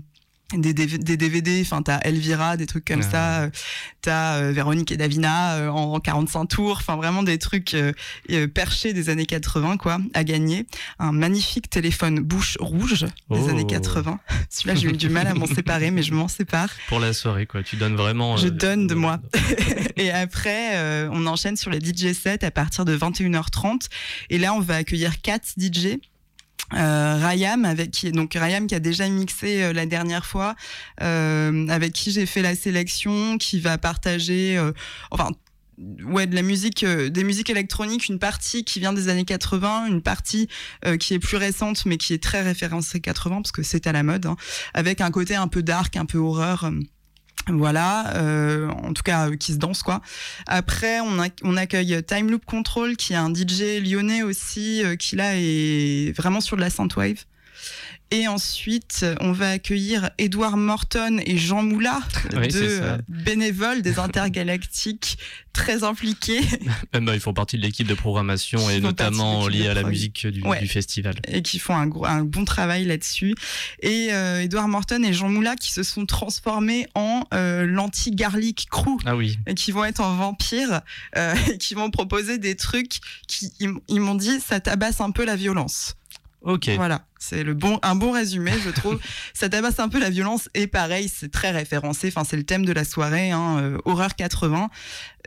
[0.53, 3.49] Des, DV des DVD, enfin t'as Elvira, des trucs comme ça, euh,
[4.01, 7.75] t'as euh, Véronique et Davina euh, en, en 45 tours, enfin vraiment des trucs
[8.53, 10.67] perchés des années 80 quoi, à gagner.
[10.99, 13.49] Un magnifique téléphone bouche rouge des Oh.
[13.49, 14.19] années 80.
[14.51, 16.69] Celui-là j'ai eu du mal à m'en séparer, mais je m'en sépare.
[16.89, 17.63] Pour la soirée, quoi.
[17.63, 18.38] Tu donnes vraiment.
[18.38, 19.19] Je donne de moi.
[19.97, 23.88] Et après, on enchaîne sur les DJ sets à partir de 21h30.
[24.29, 25.97] Et là, on va accueillir quatre DJ.
[26.73, 30.56] Euh, Rayam avec qui donc Rayam qui a déjà mixé euh, la dernière fois
[31.01, 34.71] euh, avec qui j'ai fait la sélection qui va partager euh,
[35.12, 35.30] enfin
[36.06, 39.88] ouais de la musique euh, des musiques électroniques une partie qui vient des années 80
[39.88, 40.47] une partie
[40.86, 43.91] euh, qui est plus récente mais qui est très référencée 80 parce que c'est à
[43.91, 44.36] la mode hein,
[44.73, 46.71] avec un côté un peu dark un peu horreur euh,
[47.49, 50.01] voilà, euh, en tout cas euh, qui se danse quoi.
[50.47, 55.15] Après, on, a- accueille Time Loop Control, qui est un DJ lyonnais aussi, euh, qui
[55.15, 57.25] là est vraiment sur de la synthwave.
[58.12, 62.00] Et ensuite, on va accueillir Edouard Morton et Jean Moula,
[62.38, 65.18] Oui, deux euh, bénévoles des intergalactiques
[65.54, 66.41] très impliqués
[66.94, 69.84] Même euh, ils font partie de l'équipe de programmation Ils et notamment de à la
[69.84, 70.60] musique du, Ouais.
[70.60, 71.15] du festival.
[71.28, 73.34] et qui font un, gros, un bon travail là-dessus.
[73.82, 78.98] Et euh, Edouard Morton et Jean Moula qui se sont transformés en euh, l'anti-garlic crew.
[79.06, 79.39] Ah oui.
[79.48, 80.82] et qui vont être en vampire,
[81.18, 83.52] euh, et qui vont proposer des trucs qui
[83.88, 85.96] ils m'ont dit ça tabasse un peu la violence.
[86.45, 86.69] Ok.
[86.75, 88.99] Voilà, c'est le bon un bon résumé je trouve.
[89.34, 92.10] ça tabasse un peu la violence et pareil c'est très référencé.
[92.10, 94.69] Enfin c'est le thème de la soirée, hein, euh, horreur 80.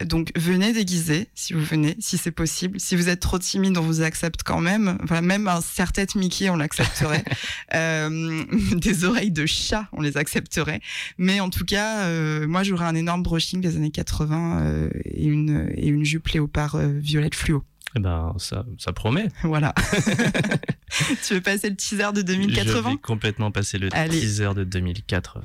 [0.04, 2.78] Donc venez déguisé si vous venez, si c'est possible.
[2.78, 4.96] Si vous êtes trop timide on vous accepte quand même.
[5.02, 7.24] Voilà, même un serre-tête Mickey on l'accepterait.
[7.74, 10.80] Euh, des oreilles de chat on les accepterait.
[11.18, 15.26] Mais en tout cas, euh, moi j'aurais un énorme brushing des années 80 euh, et,
[15.26, 17.64] une, et une jupe léopard euh, violette fluo.
[17.96, 19.28] Eh ben, ça, ça promet.
[19.42, 19.74] Voilà.
[21.26, 24.20] tu veux passer le teaser de Je 2080 vais complètement passer le Allez.
[24.20, 25.42] teaser de 2080.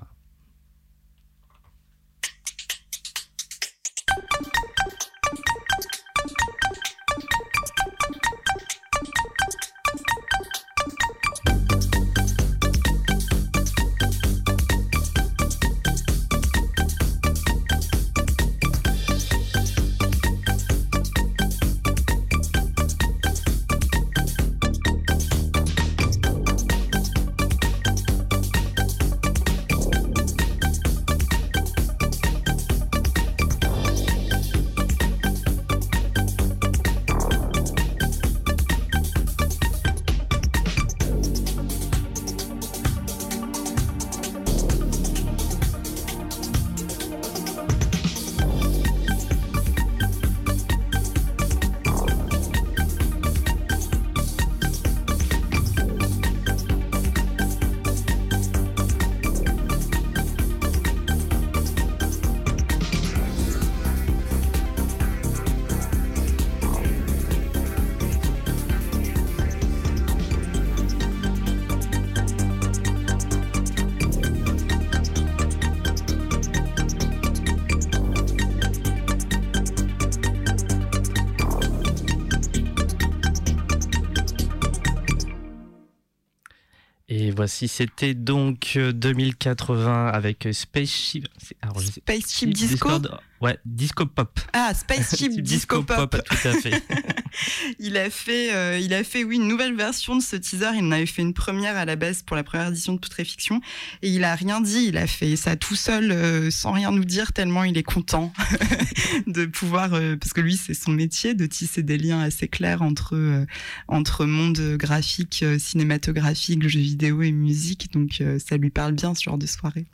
[87.44, 91.28] Voici, c'était donc euh, 2080 avec Spaceship.
[91.62, 93.20] Alors, Spaceship Disco Discord.
[93.44, 94.40] Ouais, disco pop.
[94.54, 96.16] Ah, Spaceship Disco, Pop.
[96.24, 96.82] Tout à fait.
[97.80, 100.70] il a fait, euh, il a fait, oui, une nouvelle version de ce teaser.
[100.76, 103.60] Il en avait fait une première à la base pour la première édition de Putréfiction.
[104.02, 104.86] Et il a rien dit.
[104.88, 108.32] Il a fait ça tout seul, euh, sans rien nous dire, tellement il est content
[109.28, 112.82] de pouvoir, euh, parce que lui, c'est son métier, de tisser des liens assez clairs
[112.82, 113.46] entre,
[113.90, 117.92] entre monde graphique, cinématographique, jeux vidéo et musique.
[117.92, 119.86] Donc, ça lui parle bien, ce genre de soirée.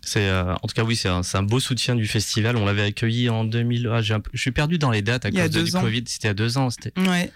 [0.00, 2.56] C'est euh, en tout cas oui, c'est un, un, beau soutien du festival.
[2.56, 3.88] On l'avait accueilli en 2000.
[3.92, 6.04] Ah, je suis perdu dans les dates à cause du Covid.
[6.06, 6.70] C'était à deux ans.
[6.70, 6.92] C'était.
[7.00, 7.30] Ouais.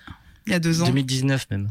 [0.46, 0.86] Il y a deux ans.
[0.86, 1.70] 2019 même.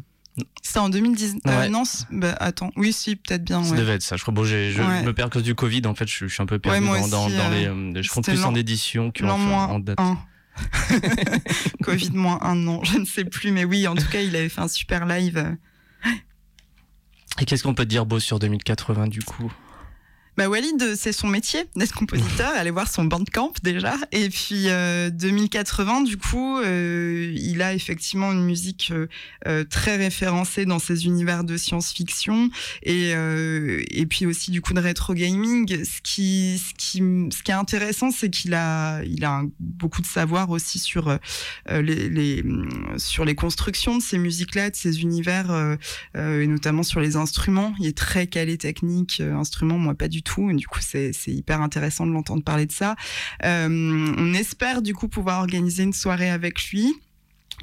[0.62, 1.42] C'était en 2019.
[1.48, 2.72] Euh, non, bah, attends.
[2.76, 3.64] Oui, si, peut-être bien.
[3.64, 4.18] Ça devait être ça.
[4.18, 4.34] Je crois.
[4.34, 5.86] Bon, je me perds à cause du Covid.
[5.86, 7.68] En fait, je, suis un peu perdu dans, dans, les.
[7.68, 9.98] Euh, je compte plus en édition qu'en en date.
[11.84, 13.52] Covid moins un, non, je ne sais plus.
[13.52, 15.58] Mais oui, en tout cas, il avait fait un super live.
[17.42, 19.52] Et qu'est-ce qu'on peut dire beau sur 2080 du coup?
[20.38, 22.52] Bah Walid, c'est son métier d'être compositeur.
[22.56, 23.96] Allez voir son bandcamp déjà.
[24.12, 28.92] Et puis 2080, euh, du coup, euh, il a effectivement une musique
[29.48, 32.50] euh, très référencée dans ses univers de science-fiction
[32.84, 35.84] et et puis aussi du coup de rétro gaming.
[35.86, 36.98] Ce qui ce qui
[37.32, 41.18] ce qui est intéressant, c'est qu'il a il a beaucoup de savoir aussi sur
[41.70, 42.44] les, les,
[42.98, 45.78] sur les constructions de ces musiques-là, de ces univers
[46.16, 47.74] et notamment sur les instruments.
[47.80, 50.52] Il est très calé technique, instrument, moi pas du tout.
[50.52, 52.96] du coup, c'est hyper intéressant de l'entendre parler de ça.
[53.46, 56.94] Euh, on espère du coup pouvoir organiser une soirée avec lui.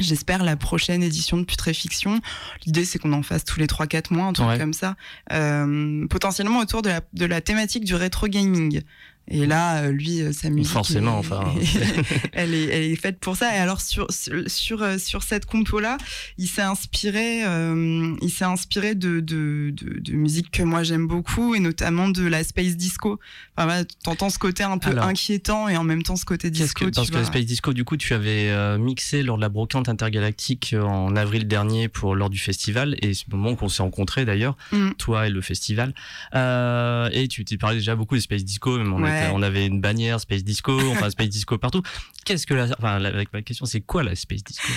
[0.01, 2.21] J'espère la prochaine édition de Putréfiction.
[2.65, 4.97] L'idée, c'est qu'on en fasse tous les 3-4 mois, un truc comme ça.
[5.33, 8.81] Euh, potentiellement autour de la, de la thématique du rétro gaming.
[9.29, 11.43] Et là, euh, lui, euh, sa musique, forcément, enfin,
[12.33, 13.55] elle est, elle est faite pour ça.
[13.55, 15.97] Et alors sur sur euh, sur cette compo là,
[16.39, 21.07] il s'est inspiré, euh, il s'est inspiré de, de, de de musique que moi j'aime
[21.07, 23.21] beaucoup et notamment de la space disco.
[23.57, 26.87] Enfin, voilà, t'entends ce côté un peu inquiétant et en même temps ce côté disco.
[26.87, 29.89] Que, parce que la space disco, du coup, tu avais mixé lors de la brocante
[29.89, 34.25] intergalactique en avril dernier pour lors du festival et c'est le moment qu'on s'est rencontrés
[34.25, 34.93] d'ailleurs, mm.
[34.99, 35.95] toi et le festival.
[36.35, 38.93] Euh, et tu t'es parlé déjà beaucoup de space disco, même
[39.33, 41.83] on on avait une bannière Space Disco, enfin Space Disco partout.
[42.25, 44.69] Qu'est-ce que la, enfin, avec ma question, c'est quoi la Space Disco?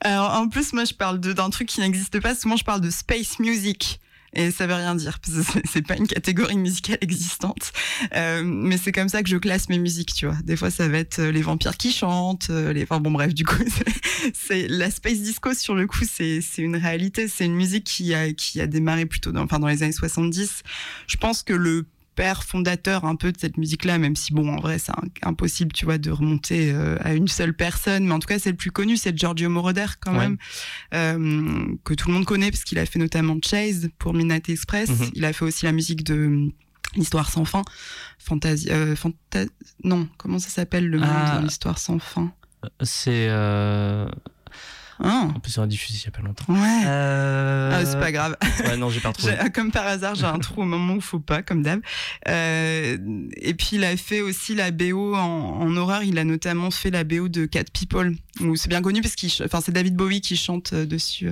[0.00, 2.34] Alors en plus, moi je parle d'un truc qui n'existe pas.
[2.34, 4.00] Souvent, je parle de Space Music.
[4.34, 7.72] Et ça veut rien dire, parce que c'est pas une catégorie musicale existante.
[8.14, 10.36] Euh, mais c'est comme ça que je classe mes musiques, tu vois.
[10.44, 12.82] Des fois, ça va être euh, les vampires qui chantent, euh, les.
[12.82, 13.62] Enfin bon, bref, du coup,
[14.34, 17.26] c'est la space disco sur le coup, c'est une réalité.
[17.26, 20.62] C'est une musique qui a qui a démarré plutôt dans, enfin, dans les années 70.
[21.06, 21.86] Je pense que le
[22.18, 24.90] père fondateur un peu de cette musique-là, même si bon, en vrai, c'est
[25.22, 28.06] impossible, tu vois, de remonter euh, à une seule personne.
[28.06, 30.36] Mais en tout cas, c'est le plus connu, c'est Giorgio Moroder quand même,
[30.94, 34.88] euh, que tout le monde connaît parce qu'il a fait notamment Chase pour Midnight Express.
[34.88, 35.10] Mhm.
[35.14, 36.50] Il a fait aussi la musique de
[36.96, 37.62] L'histoire sans fin,
[38.18, 38.96] fantasy, euh,
[39.84, 41.40] non, comment ça s'appelle le monde ah.
[41.44, 42.32] l'histoire sans fin?
[42.80, 43.28] C'est
[45.00, 45.06] Oh.
[45.06, 46.44] En plus, on a diffusé il y a pas longtemps.
[46.48, 46.82] Ouais.
[46.86, 47.70] Euh...
[47.72, 48.36] Ah, c'est pas grave.
[48.64, 49.36] Ouais, non, j'ai pas retrouvé.
[49.54, 51.80] comme par hasard, j'ai un trou au moment où il faut pas, comme d'hab.
[52.28, 52.96] Euh...
[53.36, 56.02] Et puis, il a fait aussi la BO en, en, horreur.
[56.02, 59.30] Il a notamment fait la BO de Cat People, où c'est bien connu parce qu'il,
[59.44, 61.30] enfin, c'est David Bowie qui chante euh, dessus.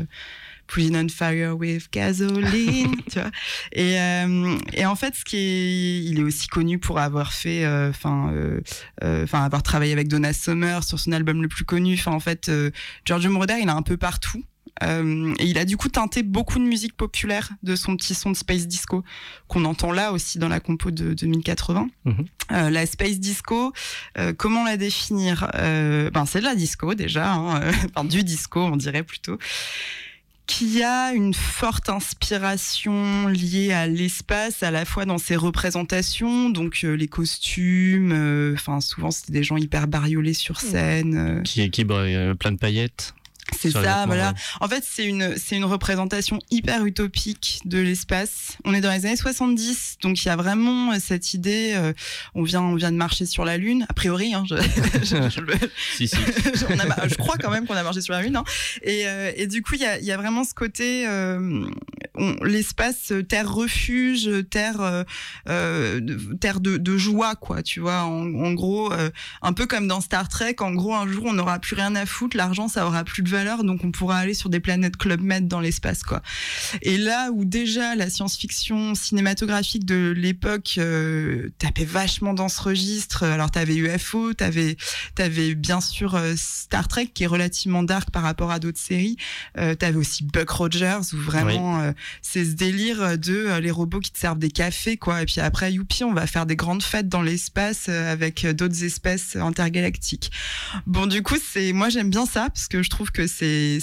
[0.67, 3.31] Putting on fire with gasoline, tu vois.
[3.73, 7.65] Et, euh, et en fait, ce qui est, il est aussi connu pour avoir fait,
[7.65, 8.61] euh, enfin, euh,
[9.25, 11.95] enfin, avoir travaillé avec Donna Summer sur son album le plus connu.
[11.95, 12.51] Enfin, en fait,
[13.05, 14.43] Giorgio Moroder, il est un peu partout.
[14.83, 18.31] Euh, et il a du coup teinté beaucoup de musique populaire de son petit son
[18.31, 19.05] de space disco
[19.49, 21.89] qu'on entend là aussi dans la compo de 2080.
[22.05, 22.25] Mhm.
[22.53, 23.73] euh, la space disco,
[24.19, 25.51] euh, comment la définir?
[25.55, 27.61] Ben c'est de la disco déjà, hein,
[27.95, 29.39] enfin du disco on dirait plutôt
[30.47, 36.81] qui a une forte inspiration liée à l'espace, à la fois dans ses représentations, donc
[36.85, 41.17] euh, les costumes, euh, enfin souvent c'était des gens hyper bariolés sur scène.
[41.17, 41.43] Euh.
[41.43, 43.15] Qui, qui plein de paillettes.
[43.55, 44.35] C'est ça, voilà.
[44.61, 48.57] En fait, c'est une, c'est une représentation hyper utopique de l'espace.
[48.65, 51.73] On est dans les années 70, donc il y a vraiment euh, cette idée.
[51.75, 51.93] Euh,
[52.35, 54.35] on vient, on vient de marcher sur la Lune, a priori.
[54.35, 54.57] Hein, je,
[55.03, 55.57] je,
[55.97, 56.17] si, si.
[56.55, 58.37] je crois quand même qu'on a marché sur la Lune.
[58.37, 58.45] Hein.
[58.83, 61.07] Et, euh, et, du coup, il y a, y a, vraiment ce côté
[62.43, 65.05] l'espace, terre refuge, terre,
[66.41, 67.63] terre de, de, joie, quoi.
[67.63, 68.93] Tu vois, en, en gros,
[69.43, 70.57] un peu comme dans Star Trek.
[70.61, 73.29] En gros, un jour, on n'aura plus rien à foutre, l'argent, ça aura plus de
[73.37, 76.23] valeur donc on pourra aller sur des planètes Club Med dans l'espace, quoi.
[76.83, 83.25] Et là où déjà la science-fiction cinématographique de l'époque euh, tapait vachement dans ce registre,
[83.25, 84.77] alors t'avais UFO, t'avais
[85.19, 89.17] avais bien sûr euh, Star Trek qui est relativement dark par rapport à d'autres séries,
[89.59, 94.19] euh, t'avais aussi Buck Rogers où vraiment c'est ce délire de les robots qui te
[94.19, 95.23] servent des cafés, quoi.
[95.23, 99.37] Et puis après, youpi, on va faire des grandes fêtes dans l'espace avec d'autres espèces
[99.37, 100.31] intergalactiques.
[100.87, 103.79] Bon, du coup, c'est moi j'aime bien ça parce que je trouve que c'est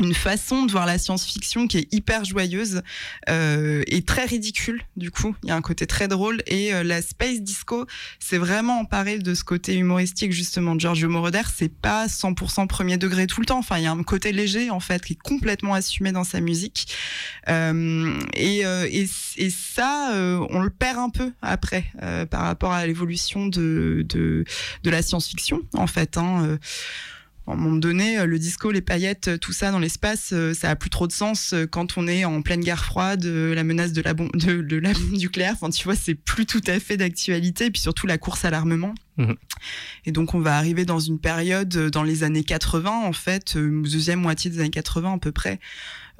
[0.00, 2.82] une façon de voir la science-fiction qui est hyper joyeuse
[3.28, 5.36] euh, et très ridicule du coup.
[5.44, 6.42] Il y a un côté très drôle.
[6.46, 7.86] Et euh, la space disco
[8.18, 10.74] c'est vraiment emparé de ce côté humoristique justement.
[10.74, 13.58] De Giorgio Moroder c'est pas 100% premier degré tout le temps.
[13.58, 16.40] Enfin il y a un côté léger en fait qui est complètement assumé dans sa
[16.40, 16.92] musique.
[17.48, 18.64] Euh, et,
[19.50, 21.84] ça on le perd un peu après
[22.30, 24.04] par rapport à l'évolution de
[24.84, 26.58] la science-fiction en fait hein,
[27.46, 30.54] à un moment donné, euh, le disco, les paillettes, euh, tout ça dans l'espace, euh,
[30.54, 33.92] ça a plus trop de sens quand on est en pleine guerre froide, la menace
[33.92, 35.52] de la bombe, de, la nucléaire.
[35.54, 37.66] Enfin, tu vois, c'est plus tout à fait d'actualité.
[37.66, 38.94] Et puis surtout la course à l'armement.
[39.16, 39.36] Mhm.
[40.06, 44.20] Et donc on va arriver dans une période dans les années 80 en fait, deuxième
[44.20, 45.60] moitié des années 80 à peu près,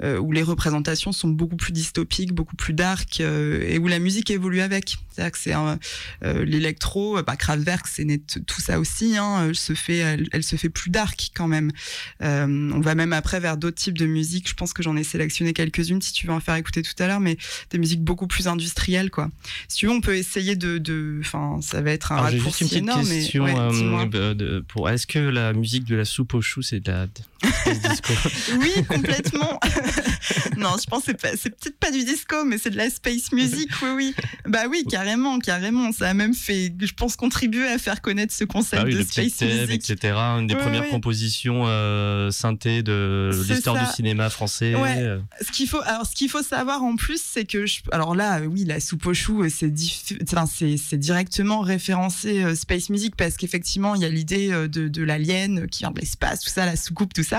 [0.03, 4.29] où les représentations sont beaucoup plus dystopiques, beaucoup plus dark, euh, et où la musique
[4.29, 4.97] évolue avec.
[5.11, 8.05] C'est-à-dire que c'est euh, l'électro, bah, Kraftwerk, c'est
[8.45, 9.15] tout ça aussi.
[9.17, 9.99] Hein, elle se fait,
[10.31, 11.71] elle, se fait plus dark quand même.
[12.19, 14.49] on va même après vers d'autres types de musique.
[14.49, 17.07] Je pense que j'en ai sélectionné quelques-unes si tu veux en faire écouter tout à
[17.07, 17.37] l'heure, mais
[17.69, 19.29] des musiques beaucoup plus industrielles, quoi.
[19.67, 22.77] Si tu veux, on peut essayer de, enfin, ça va être un Alors, raccourci une
[22.83, 23.07] énorme.
[23.07, 27.07] Question, mais, pour est-ce que la musique de la soupe aux choux, c'est de la
[28.59, 29.59] Oui, complètement.
[30.57, 33.69] non, je pense que c'est peut-être pas du disco, mais c'est de la space music,
[33.81, 34.15] oui, oui.
[34.47, 35.91] Bah oui, carrément, carrément.
[35.91, 39.41] Ça a même fait, je pense, contribuer à faire connaître ce concept ah de space
[39.41, 39.89] music.
[39.89, 40.13] etc.
[40.39, 44.73] Une des premières compositions euh, synthé de l'histoire du cinéma français.
[44.75, 45.19] Euh.
[45.41, 48.65] Ce qu'il faut, alors, ce qu'il faut savoir en plus, c'est que, alors là, oui,
[48.65, 49.73] la soupe aux choux, euh, c'est
[50.77, 55.67] c'est directement référencé euh, space music parce qu'effectivement, il y a l'idée de, de l'alien
[55.67, 57.34] qui vient de l'espace, tout ça, la soucoupe, tout ça.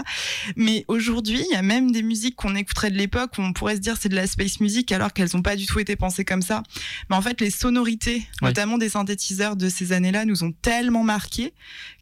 [0.57, 3.77] Mais aujourd'hui, il y a même des musiques qu'on écouterait de l'époque où on pourrait
[3.77, 6.25] se dire c'est de la space music alors qu'elles n'ont pas du tout été pensées
[6.25, 6.63] comme ça.
[7.11, 11.53] Mais en fait, les sonorités, notamment des synthétiseurs de ces années-là, nous ont tellement marqué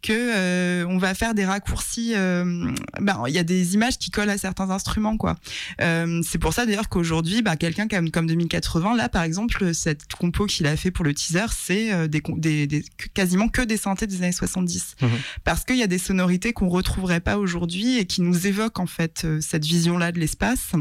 [0.03, 2.13] que euh, on va faire des raccourcis.
[2.15, 2.71] Euh,
[3.01, 5.37] ben, il y a des images qui collent à certains instruments, quoi.
[5.81, 10.13] Euh, c'est pour ça d'ailleurs qu'aujourd'hui, bah, quelqu'un comme, comme 2080, là par exemple, cette
[10.15, 12.85] compo qu'il a fait pour le teaser, c'est des, des,
[13.15, 15.09] quasiment que des synthés des années 70, mhm.
[15.45, 18.87] parce qu'il y a des sonorités qu'on retrouverait pas aujourd'hui et qui nous évoquent en
[18.87, 20.73] fait cette vision-là de l'espace.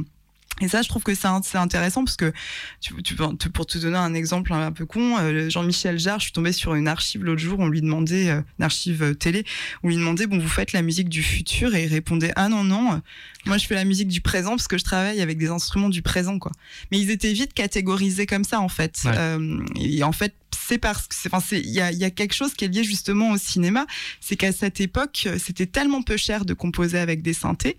[0.61, 2.31] Et ça, je trouve que c'est intéressant parce que,
[2.79, 6.31] tu, tu, pour te donner un exemple un peu con, euh, Jean-Michel Jarre, je suis
[6.31, 9.45] tombée sur une archive l'autre jour, on lui demandait, euh, une archive euh, télé,
[9.81, 12.63] on lui demandait, bon, vous faites la musique du futur, et il répondait, ah non,
[12.63, 13.01] non,
[13.45, 16.03] moi je fais la musique du présent parce que je travaille avec des instruments du
[16.03, 16.51] présent, quoi.
[16.91, 19.07] Mais ils étaient vite catégorisés comme ça, en fait.
[19.75, 22.65] et en fait, c'est parce que, enfin, il y a, y a quelque chose qui
[22.65, 23.87] est lié justement au cinéma,
[24.21, 27.75] c'est qu'à cette époque, c'était tellement peu cher de composer avec des synthés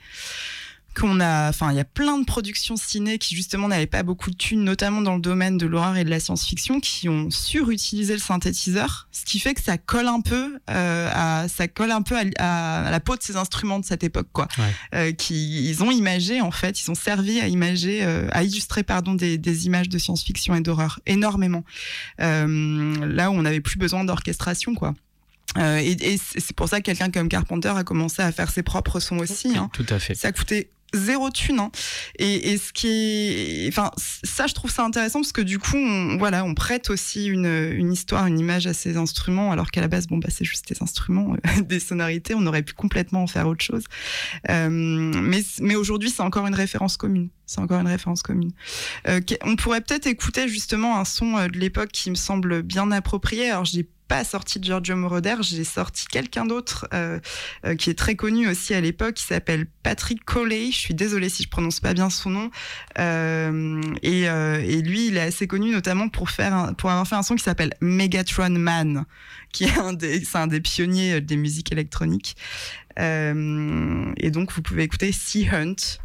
[0.94, 4.30] qu'on a, enfin, il y a plein de productions ciné qui justement n'avaient pas beaucoup
[4.30, 8.14] de thunes, notamment dans le domaine de l'horreur et de la science-fiction, qui ont surutilisé
[8.14, 12.02] le synthétiseur, ce qui fait que ça colle un peu, euh, à, ça colle un
[12.02, 14.48] peu à, la peau de ces instruments de cette époque, quoi.
[14.94, 18.82] Euh, qui, ils ont imagé en fait, ils ont servi à imager, euh, à illustrer
[18.82, 21.64] pardon des, des images de science-fiction et d'horreur énormément.
[22.18, 24.94] Là où on n'avait plus besoin d'orchestration, quoi.
[25.58, 28.62] Euh, et, et c'est pour ça que quelqu'un comme Carpenter a commencé à faire ses
[28.62, 29.56] propres sons aussi.
[29.56, 29.70] Hein.
[29.72, 30.14] Tout à fait.
[30.14, 31.60] Ça coûté zéro thune.
[31.60, 31.70] Hein.
[32.18, 33.90] Et, ce qui est, enfin,
[34.22, 37.92] ça, je trouve ça intéressant parce que du coup, on, voilà, on prête aussi une,
[37.92, 40.82] histoire, une image à ces instruments, alors qu'à la base, bon, bah, c'est juste des
[40.82, 42.34] instruments, euh, des sonorités.
[42.34, 43.84] On aurait pu complètement en faire autre chose.
[44.50, 47.28] Euh, mais, mais aujourd'hui, c'est encore une référence commune.
[47.46, 48.52] C'est encore une référence commune.
[49.08, 53.50] Euh, on pourrait peut-être écouter justement un son de l'époque qui me semble bien approprié.
[53.50, 57.18] Alors, j'ai pas sorti Giorgio Moroder, j'ai sorti quelqu'un d'autre euh,
[57.64, 60.70] euh, qui est très connu aussi à l'époque, qui s'appelle Patrick Coley.
[60.70, 62.50] Je suis désolée si je prononce pas bien son nom.
[62.98, 67.22] Euh, et, lui, il est assez connu notamment pour faire un, pour avoir fait un
[67.22, 69.04] son qui s'appelle Megatron Man,
[69.52, 72.36] qui est un des, c'est un des pionniers des musiques électroniques.
[72.96, 76.03] Et donc, vous pouvez écouter Sea Hunt.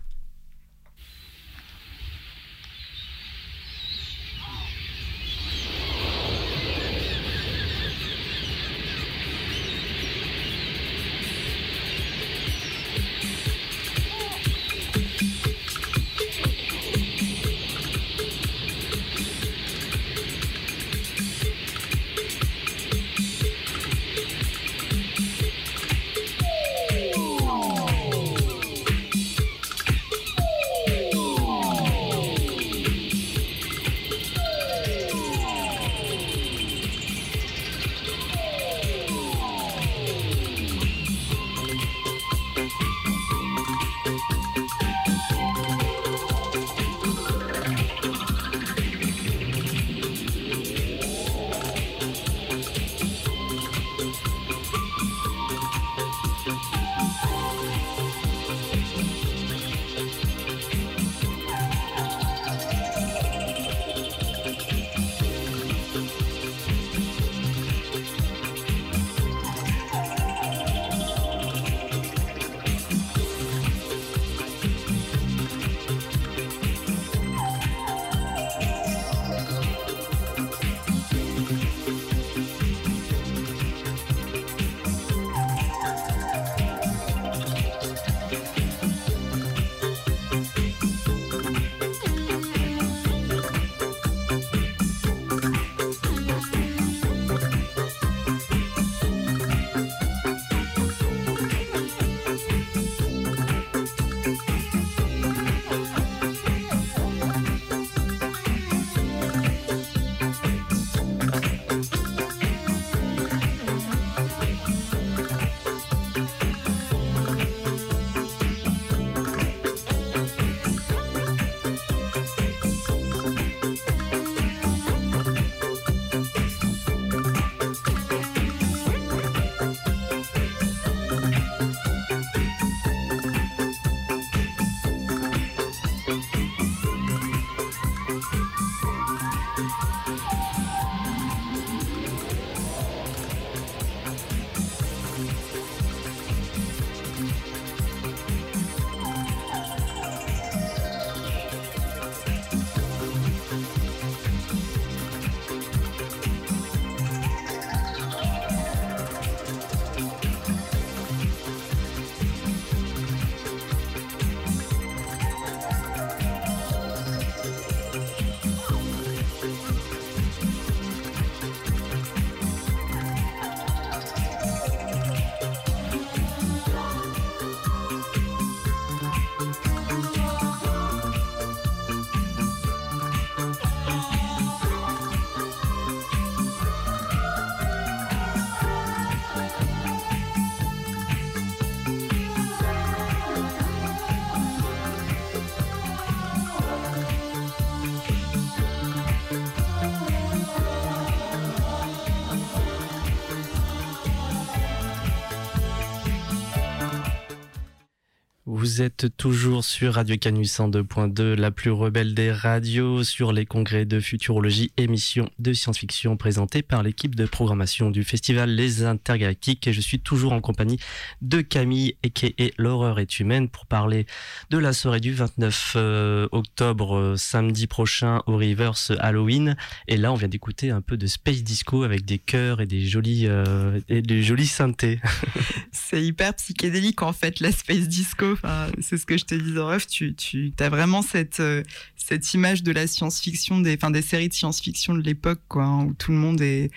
[208.70, 213.84] Vous êtes toujours sur Radio Canus 102.2, la plus rebelle des radios, sur les congrès
[213.86, 219.68] de futurologie, émission de science-fiction présentée par l'équipe de programmation du festival Les Intergalactiques.
[219.68, 220.78] Et je suis toujours en compagnie
[221.24, 224.06] de Camille, et L'horreur est humaine, pour parler
[224.52, 229.58] de la soirée du 29 euh, octobre, euh, samedi prochain, au Reverse Halloween.
[229.88, 232.86] Et là, on vient d'écouter un peu de Space Disco avec des chœurs et des
[232.86, 235.00] jolis, euh, et des jolis synthés.
[235.72, 238.38] C'est hyper psychédélique en fait, la Space Disco
[238.82, 239.88] c'est ce que je te disais en ref.
[239.88, 241.64] Tu, tu as vraiment cette, euh,
[241.96, 245.94] cette image de la science-fiction, des, des séries de science-fiction de l'époque, quoi, hein, où
[245.94, 246.72] tout le monde est,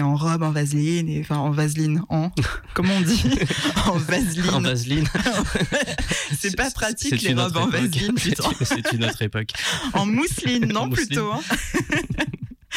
[0.00, 2.30] en robe, en vaseline, et, enfin en vaseline, en,
[2.74, 3.22] comment on dit?
[3.86, 4.50] En vaseline.
[4.50, 5.08] En vaseline.
[6.38, 8.14] c'est pas pratique les robes en vaseline,
[8.62, 9.52] C'est une autre époque.
[9.94, 11.32] en mousseline, non, plutôt.
[11.32, 11.40] Hein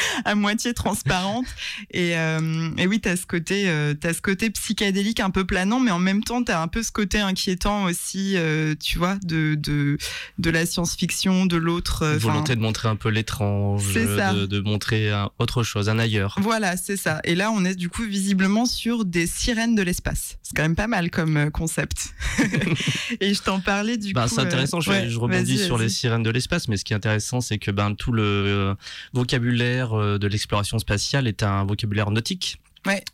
[0.24, 1.46] à moitié transparente.
[1.90, 5.44] Et, euh, et oui, tu as, ce côté, euh, as ce côté psychédélique un peu
[5.44, 8.98] planant, mais en même temps, tu as un peu ce côté inquiétant aussi, euh, tu
[8.98, 9.98] vois, de, de,
[10.38, 12.02] de la science-fiction, de l'autre.
[12.02, 16.36] Euh, volonté de montrer un peu l'étrange, de, de, montrer autre chose, un ailleurs.
[16.40, 17.20] Voilà, c'est ça.
[17.24, 20.38] Et là, on est du coup visiblement sur des sirènes de l'espace.
[20.42, 22.14] C'est quand même pas mal comme concept.
[23.20, 24.34] et je t'en parlais du bah, coup.
[24.34, 27.40] C'est intéressant, je, je rebondis sur les sirènes de l'espace, mais ce qui est intéressant,
[27.40, 28.74] c'est que ben, tout le
[29.12, 32.58] vocabulaire euh, de l'exploration spatiale est un vocabulaire nautique.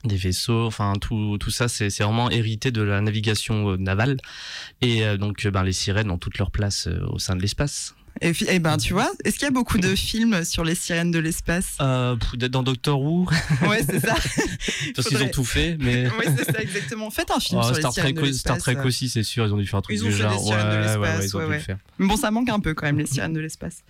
[0.04, 4.16] Des vaisseaux, enfin tout, tout ça, c'est vraiment hérité de la navigation euh, navale.
[4.80, 7.94] Et euh, donc, ben, les sirènes ont toute leur place au sein de l'espace.
[8.20, 11.10] Et, eh ben, tu vois, est-ce qu'il y a beaucoup de films sur les sirènes
[11.10, 11.76] de l'espace?
[11.80, 12.16] Euh,
[12.50, 13.28] Dans Doctor Who.
[13.68, 14.14] Ouais, c'est ça.
[14.96, 16.08] Parce qu'ils ont tout fait, mais.
[16.08, 17.10] ouais, c'est ça, exactement.
[17.10, 19.46] Faites un film oh, sur Star les sirènes Trek, de Star Trek aussi, c'est sûr,
[19.46, 20.32] ils ont dû faire un truc ils ont fait genre.
[20.32, 21.62] Des sirènes de l'espace, ouais, ouais,
[21.98, 23.84] Mais bon, ça manque un peu quand même, les sirènes de l'espace.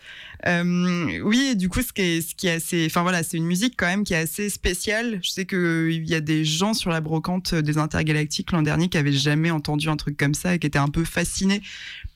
[0.47, 2.87] Euh, oui, et du coup, ce qui est, ce qui est assez.
[2.87, 5.21] Enfin voilà, c'est une musique quand même qui est assez spéciale.
[5.23, 8.99] Je sais qu'il y a des gens sur la brocante des intergalactiques l'an dernier qui
[8.99, 11.63] avaient jamais entendu un truc comme ça et qui étaient un peu fascinés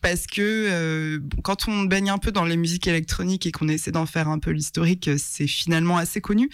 [0.03, 3.92] parce que euh, quand on baigne un peu dans les musiques électroniques et qu'on essaie
[3.92, 6.50] d'en faire un peu l'historique, c'est finalement assez connu.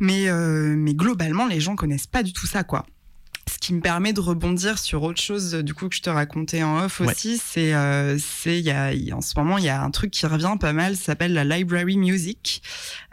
[0.00, 2.86] Mais, euh, mais globalement, les gens connaissent pas du tout ça, quoi
[3.48, 6.62] ce qui me permet de rebondir sur autre chose du coup que je te racontais
[6.62, 9.82] en off aussi, c'est euh, c'est il y a, en ce moment il y a
[9.82, 12.62] un truc qui revient pas mal, s'appelle la library music,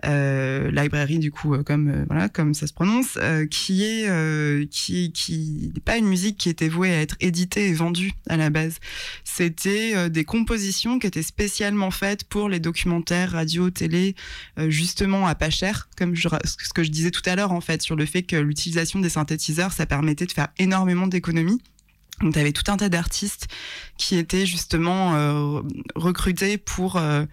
[0.05, 4.69] euh, library du coup euh, comme euh, voilà comme ça se prononce, euh, qui est
[4.69, 8.37] qui qui n'est pas une musique qui était vouée à être éditée et vendue à
[8.37, 8.77] la base.
[9.23, 14.15] C'était des compositions qui étaient spécialement faites pour les documentaires radio, télé,
[14.67, 17.81] justement à pas cher, comme je, ce que je disais tout à l'heure en fait
[17.81, 21.61] sur le fait que l'utilisation des synthétiseurs ça permettait de faire énormément d'économies.
[22.21, 23.47] Donc, tu avais tout un tas d'artistes
[23.97, 25.61] qui étaient justement euh,
[25.95, 27.25] recrutés pour euh,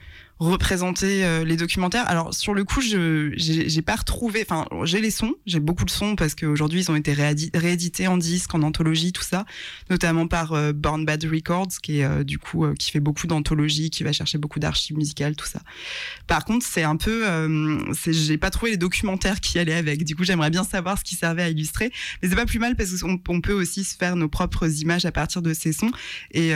[0.42, 2.08] représenter euh, les documentaires.
[2.08, 4.44] Alors sur le coup, je j'ai pas retrouvé.
[4.48, 8.16] Enfin, j'ai les sons, j'ai beaucoup de sons parce qu'aujourd'hui ils ont été réédités en
[8.16, 9.44] disque, en anthologie, tout ça,
[9.90, 13.90] notamment par euh, Born Bad Records, qui est euh, du coup qui fait beaucoup d'anthologies,
[13.90, 15.60] qui va chercher beaucoup d'archives musicales, tout ça.
[16.26, 17.24] Par contre, c'est un peu,
[18.06, 20.04] j'ai pas trouvé les documentaires qui allaient avec.
[20.04, 22.76] Du coup, j'aimerais bien savoir ce qui servait à illustrer, mais c'est pas plus mal
[22.76, 25.90] parce qu'on on peut aussi se faire nos propres images à partir de ces sons
[26.32, 26.52] et,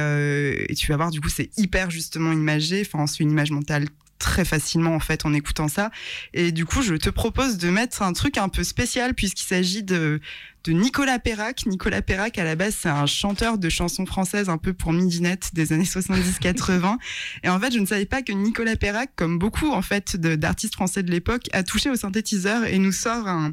[0.76, 2.82] tu vas voir du coup c'est hyper justement imagé.
[2.84, 3.75] Enfin, c'est une image mentale
[4.18, 5.90] très facilement en fait en écoutant ça.
[6.32, 9.82] Et du coup, je te propose de mettre un truc un peu spécial puisqu'il s'agit
[9.82, 10.20] de,
[10.64, 11.66] de Nicolas Perrac.
[11.66, 15.50] Nicolas Perrac, à la base, c'est un chanteur de chansons françaises un peu pour midinette
[15.54, 16.96] des années 70-80.
[17.44, 20.74] Et en fait, je ne savais pas que Nicolas Perrac, comme beaucoup en fait d'artistes
[20.74, 23.52] français de l'époque, a touché au synthétiseur et nous sort un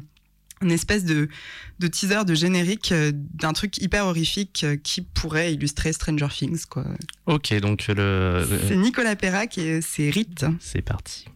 [0.62, 1.28] une espèce de,
[1.78, 6.64] de teaser, de générique euh, d'un truc hyper horrifique euh, qui pourrait illustrer Stranger Things.
[6.68, 6.84] Quoi.
[7.26, 8.46] Ok, donc le.
[8.68, 10.46] C'est Nicolas Perrac et c'est Rite.
[10.60, 11.26] C'est parti.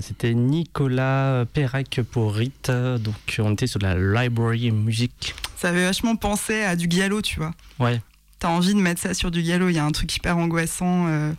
[0.00, 2.70] C'était Nicolas Perec pour Rite.
[2.70, 5.34] Donc on était sur la library music.
[5.56, 7.52] Ça avait vachement pensé à du gallo, tu vois.
[7.78, 8.00] Ouais.
[8.38, 11.06] T'as envie de mettre ça sur du gallo, il y a un truc hyper angoissant.
[11.08, 11.32] Euh,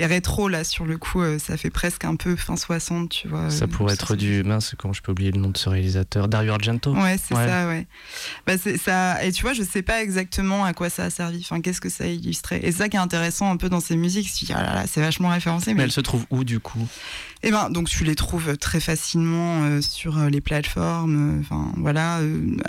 [0.00, 3.26] et rétro, là, sur le coup, euh, ça fait presque un peu fin 60, tu
[3.26, 3.50] vois.
[3.50, 4.44] Ça pourrait être du.
[4.44, 6.28] Mince, comment je peux oublier le nom de ce réalisateur?
[6.28, 6.94] Dario Argento?
[6.94, 7.86] Ouais, c'est ça, ouais.
[8.46, 9.24] Bah, ça...
[9.24, 11.88] Et tu vois, je sais pas exactement à quoi ça a servi, enfin, qu'est-ce que
[11.88, 12.60] ça a illustré.
[12.62, 15.72] Et ça qui est intéressant un peu dans ces musiques, c'est ah c'est vachement référencé.
[15.72, 15.78] Mais...
[15.78, 16.86] mais elle se trouve où, du coup?
[17.42, 21.38] Eh ben, donc tu les trouves très facilement euh, sur euh, les plateformes.
[21.38, 22.20] Euh, enfin, voilà.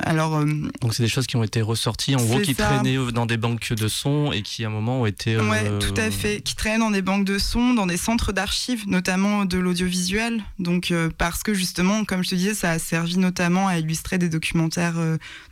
[0.02, 0.44] alors.
[0.82, 3.74] donc c'est des choses qui ont été ressorties, en gros, qui traînaient dans des banques
[3.74, 5.38] de sons et qui à un moment ont été.
[5.38, 6.42] Ouais, tout à fait.
[6.42, 10.44] Qui traînent dans des banques de sons, dans des centres d'archives, notamment de l'audiovisuel.
[10.60, 14.30] Donc parce que justement, comme je te disais, ça a servi notamment à illustrer des
[14.30, 14.96] documentaires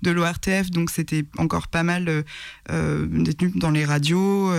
[0.01, 0.69] de l'ORTF.
[0.69, 2.23] Donc c'était encore pas mal
[2.69, 4.51] détenu dans les radios,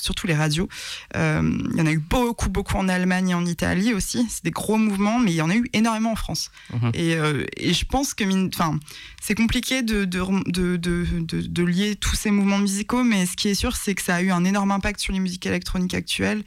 [0.00, 0.68] surtout les radios.
[1.14, 4.26] Il y en a eu beaucoup, beaucoup en Allemagne et en Italie aussi.
[4.28, 6.50] C'est des gros mouvements, mais il y en a eu énormément en France.
[6.72, 6.92] Mhm.
[6.96, 8.78] Euh, et, je pense que enfin,
[9.20, 13.76] c'est compliqué de de, de, lier tous ces mouvements musicaux, mais ce qui est sûr,
[13.76, 16.44] c'est que ça a eu un énorme impact sur les musiques électroniques actuelles.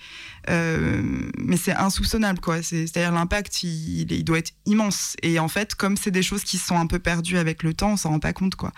[0.50, 1.02] Euh,
[1.38, 2.62] mais c'est insoupçonnable, quoi.
[2.64, 5.16] C'est-à-dire l'impact, il, il, doit être immense.
[5.22, 7.94] Et en fait, comme c'est des choses qui sont un peu perdues avec le temps,
[7.94, 8.72] on s'en rend pas compte, quoi.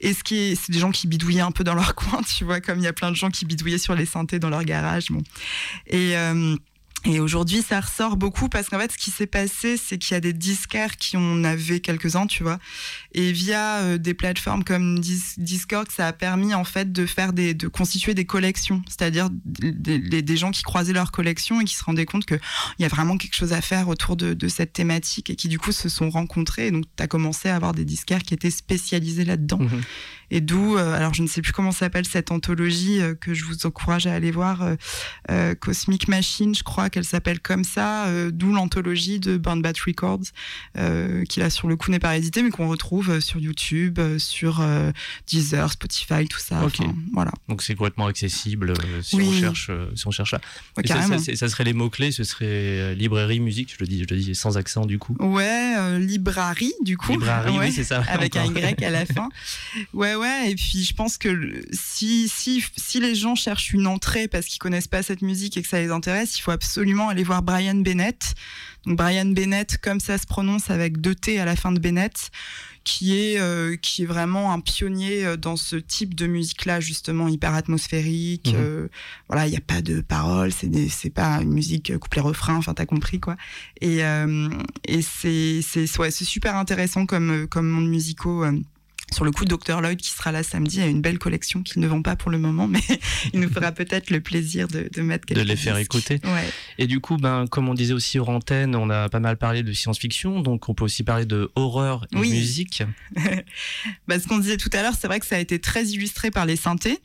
[0.00, 2.44] Et ce qui est, c'est des gens qui bidouillaient un peu dans leur coin, tu
[2.44, 4.64] vois, comme il y a plein de gens qui bidouillaient sur les synthés dans leur
[4.64, 5.22] garage, bon.
[5.86, 6.56] Et euh,
[7.04, 10.16] et aujourd'hui, ça ressort beaucoup parce qu'en fait, ce qui s'est passé, c'est qu'il y
[10.16, 12.58] a des disquaires qui en avaient quelques-uns, tu vois.
[13.18, 17.54] Et via euh, des plateformes comme Discord, ça a permis en fait de faire des,
[17.54, 21.82] de constituer des collections, c'est-à-dire des, des, gens qui croisaient leurs collections et qui se
[21.82, 24.74] rendaient compte qu'il oh, y a vraiment quelque chose à faire autour de, de, cette
[24.74, 26.66] thématique et qui du coup se sont rencontrés.
[26.66, 29.60] Et donc, tu as commencé à avoir des disquaires qui étaient spécialisés là-dedans.
[29.60, 29.80] Mmh
[30.30, 33.44] et d'où, euh, alors je ne sais plus comment s'appelle cette anthologie euh, que je
[33.44, 34.74] vous encourage à aller voir,
[35.30, 40.32] euh, Cosmic Machine, je crois qu'elle s'appelle comme ça, d'où l'anthologie de Burn Bat Records,
[41.28, 44.64] qui là sur le coup n'est pas édité, mais qu'on retrouve sur YouTube, sur
[45.26, 46.62] Deezer, Spotify, tout ça.
[47.12, 47.32] voilà.
[47.48, 50.40] Donc c'est complètement accessible si, on cherche, si on cherche ça.
[51.36, 54.56] ça, serait les mots-clés, ce serait librairie, musique, je le dis, je le dis sans
[54.56, 55.16] accent du coup.
[55.20, 57.12] Ouais, librairie du coup.
[57.12, 58.02] Librairie, oui, c'est ça.
[58.08, 59.28] Avec un Y à la fin.
[59.92, 64.28] Ouais, ouais, et puis je pense que si, si, si les gens cherchent une entrée
[64.28, 67.22] parce qu'ils connaissent pas cette musique et que ça les intéresse, il faut absolument aller
[67.22, 68.34] voir Brian Bennett.
[68.84, 72.30] Donc Brian Bennett, comme ça se prononce avec deux T à la fin de Bennett,
[72.86, 77.26] qui est, euh, qui est vraiment un pionnier euh, dans ce type de musique-là, justement
[77.26, 78.52] hyper atmosphérique.
[78.52, 78.60] Mhm.
[78.60, 78.88] Euh,
[79.28, 82.86] voilà, il n'y a pas de paroles, c'est c'est pas une musique couplet-refrain, enfin t'as
[82.86, 83.36] compris quoi.
[83.80, 84.02] Et,
[84.84, 88.44] et c'est c'est ouais, super intéressant comme comme monde musico
[89.12, 91.86] sur le coup, Dr Lloyd qui sera là samedi a une belle collection qu'il ne
[91.86, 92.80] vend pas pour le moment, mais
[93.32, 96.20] il nous fera peut-être le plaisir de, mettre quelques de les faire écouter.
[96.78, 99.62] Et du coup, ben comme on disait aussi hors antenne, on a pas mal parlé
[99.62, 102.82] de science-fiction, donc on peut aussi parler de horreur et musique.
[104.08, 106.30] bah, ce qu'on disait tout à l'heure, c'est vrai que ça a été très illustré
[106.30, 106.98] par les synthés.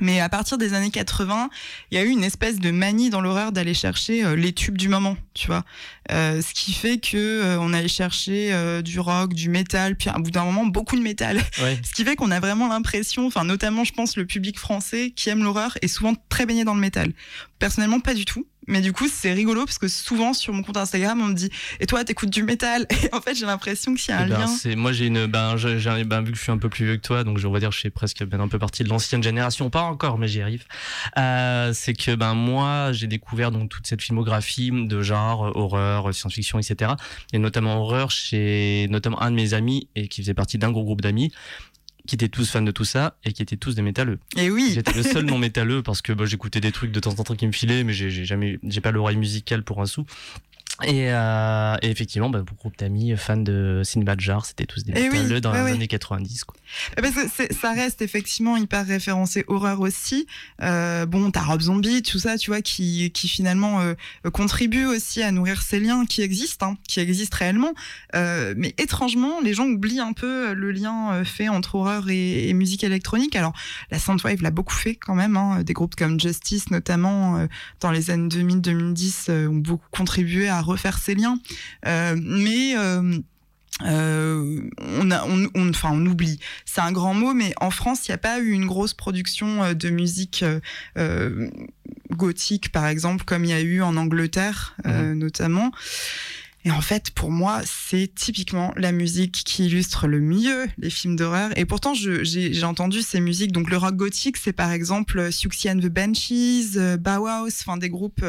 [0.00, 1.50] Mais à partir des années 80,
[1.90, 4.78] il y a eu une espèce de manie dans l'horreur d'aller chercher euh, les tubes
[4.78, 5.64] du moment, tu vois.
[6.10, 10.18] Euh, ce qui fait que euh, on allait chercher du rock, du métal, puis à
[10.18, 11.40] bout d'un moment beaucoup de métal.
[11.56, 15.28] ce qui fait qu'on a vraiment l'impression, enfin notamment je pense le public français qui
[15.30, 17.12] aime l'horreur est souvent très baigné dans le métal.
[17.58, 18.46] Personnellement pas du tout.
[18.68, 21.50] Mais du coup, c'est rigolo parce que souvent sur mon compte Instagram, on me dit
[21.80, 22.86] Et toi, t'écoutes du métal?
[22.90, 24.76] Et en fait, j'ai l'impression qu'il y a un eh ben, lien.
[24.76, 25.26] Moi, j'ai une.
[25.26, 27.48] Ben, j'ai, ben, vu que je suis un peu plus vieux que toi, donc je
[27.48, 29.68] vais dire que je suis presque ben, un peu partie de l'ancienne génération.
[29.70, 30.64] Pas encore, mais j'y arrive.
[31.18, 36.58] Euh, c'est que ben, moi, j'ai découvert donc toute cette filmographie de genre, horreur, science-fiction,
[36.58, 36.92] etc.
[37.32, 40.84] Et notamment horreur chez notamment un de mes amis et qui faisait partie d'un gros
[40.84, 41.32] groupe d'amis
[42.06, 44.18] qui étaient tous fans de tout ça et qui étaient tous des métalleux.
[44.36, 44.72] Et oui.
[44.74, 47.36] J'étais le seul non métalleux parce que bah, j'écoutais des trucs de temps en temps
[47.36, 50.04] qui me filaient, mais j'ai jamais, j'ai pas l'oreille musicale pour un sou.
[50.84, 55.40] Et, euh, et, effectivement, bah, beaucoup d'amis fans de Sinbad Jar, c'était tous des métalleux
[55.40, 56.44] dans les années 90.
[56.44, 56.56] Quoi.
[56.98, 57.12] Eh ben,
[57.50, 60.26] ça reste effectivement hyper référencé horreur aussi.
[60.62, 63.94] Euh, bon, t'as Rob Zombie, tout ça, tu vois, qui, qui finalement euh,
[64.32, 67.74] contribue aussi à nourrir ces liens qui existent, hein, qui existent réellement.
[68.14, 72.48] Euh, mais étrangement, les gens oublient un peu le lien euh, fait entre horreur et,
[72.48, 73.36] et, musique électronique.
[73.36, 73.52] Alors,
[73.90, 75.36] la Soundwave l'a beaucoup fait quand même.
[75.36, 77.46] Hein, des groupes comme Justice, notamment euh,
[77.80, 81.38] dans les années 2000-2010, ont beaucoup contribué à refaire ces liens.
[81.86, 83.18] Euh, mais euh,
[83.84, 86.38] euh, on, a, on, on, enfin, on oublie.
[86.64, 89.72] C'est un grand mot, mais en France, il n'y a pas eu une grosse production
[89.74, 90.44] de musique
[90.98, 91.50] euh,
[92.10, 95.14] gothique, par exemple, comme il y a eu en Angleterre, mhm.
[95.14, 95.72] notamment.
[96.64, 101.16] Et en fait, pour moi, c'est typiquement la musique qui illustre le mieux les films
[101.16, 101.50] d'horreur.
[101.58, 103.50] Et pourtant, j'ai entendu ces musiques.
[103.50, 108.24] Donc, le rock gothique, c'est par exemple Siouxsie and the Banshees, Bauhaus, enfin des groupes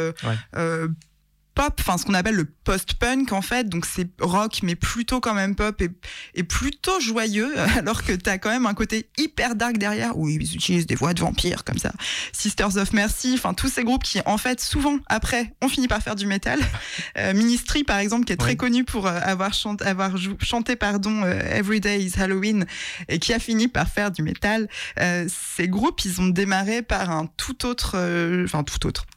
[1.55, 5.33] pop, enfin ce qu'on appelle le post-punk en fait, donc c'est rock mais plutôt quand
[5.33, 5.89] même pop et,
[6.35, 10.17] et plutôt joyeux, alors que t'as quand même un côté hyper dark derrière.
[10.17, 11.91] Où ils utilisent des voix de vampires comme ça,
[12.31, 16.01] Sisters of Mercy, enfin tous ces groupes qui en fait souvent après on finit par
[16.01, 16.59] faire du métal.
[17.17, 21.23] Euh, Ministry par exemple qui est très connu pour euh, avoir, chanté, avoir chanté pardon
[21.23, 22.65] euh, Every Day is Halloween
[23.07, 24.67] et qui a fini par faire du métal.
[25.27, 27.97] ces groupes ils ont démarré par un tout autre,
[28.45, 29.05] enfin tout autre.
[29.05, 29.12] euh,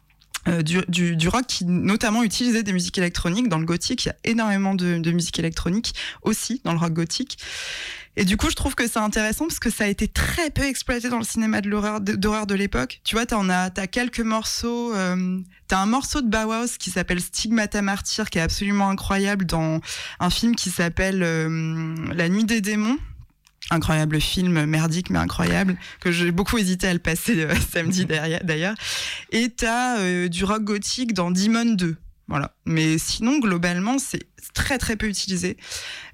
[0.63, 3.49] du, du, du, rock qui notamment utilisait des musiques électroniques.
[3.49, 6.93] Dans le gothique, il y a énormément de, de musique électronique aussi dans le rock
[6.93, 7.39] gothique.
[8.19, 10.63] Et du coup, je trouve que c'est intéressant parce que ça a été très peu
[10.63, 13.01] exploité dans le cinéma de l'horreur d'horreur de, l'époque.
[13.05, 14.95] Tu vois, t'en as, t'as quelques morceaux.
[14.95, 15.39] Euh,
[15.69, 19.81] t'as un morceau de Bauhaus qui s'appelle Stigmata Martyr, qui est absolument incroyable dans
[20.19, 22.99] un film qui s'appelle euh, La Nuit des démons
[23.71, 28.75] incroyable film, merdique mais incroyable, que j'ai beaucoup hésité à le passer euh, samedi d'ailleurs.
[29.33, 31.97] Et t'as euh, du rock gothique dans Demon 2.
[32.29, 32.55] Voilà.
[32.65, 35.57] Mais sinon, globalement, c'est très très peu utilisé.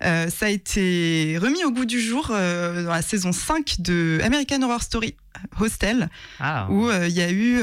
[0.04, 4.62] Euh, ça a été remis au goût du jour dans la saison 5 de American
[4.62, 5.14] Horror Story
[5.58, 6.10] Hostel,
[6.40, 6.68] ah.
[6.70, 7.58] où il y a eu,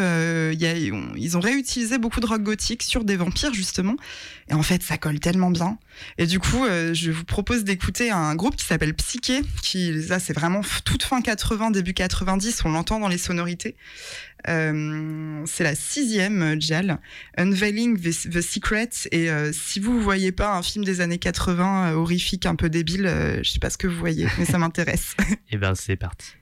[0.55, 3.95] y a, ils ont réutilisé beaucoup de rock gothique sur des vampires justement.
[4.49, 5.77] Et en fait, ça colle tellement bien.
[6.17, 10.19] Et du coup, euh, je vous propose d'écouter un groupe qui s'appelle Psyché, qui, ça,
[10.19, 13.75] c'est vraiment toute fin 80, début 90, on l'entend dans les sonorités.
[14.47, 16.99] Euh, c'est la sixième euh, JAL,
[17.37, 18.89] Unveiling the, Secret.
[19.11, 23.09] Et si vous ne voyez pas un film des années 80 horrifique, un peu débile,
[23.43, 25.15] je sais pas ce que vous voyez, mais ça m'intéresse.
[25.29, 26.35] Et eh ben, c'est parti.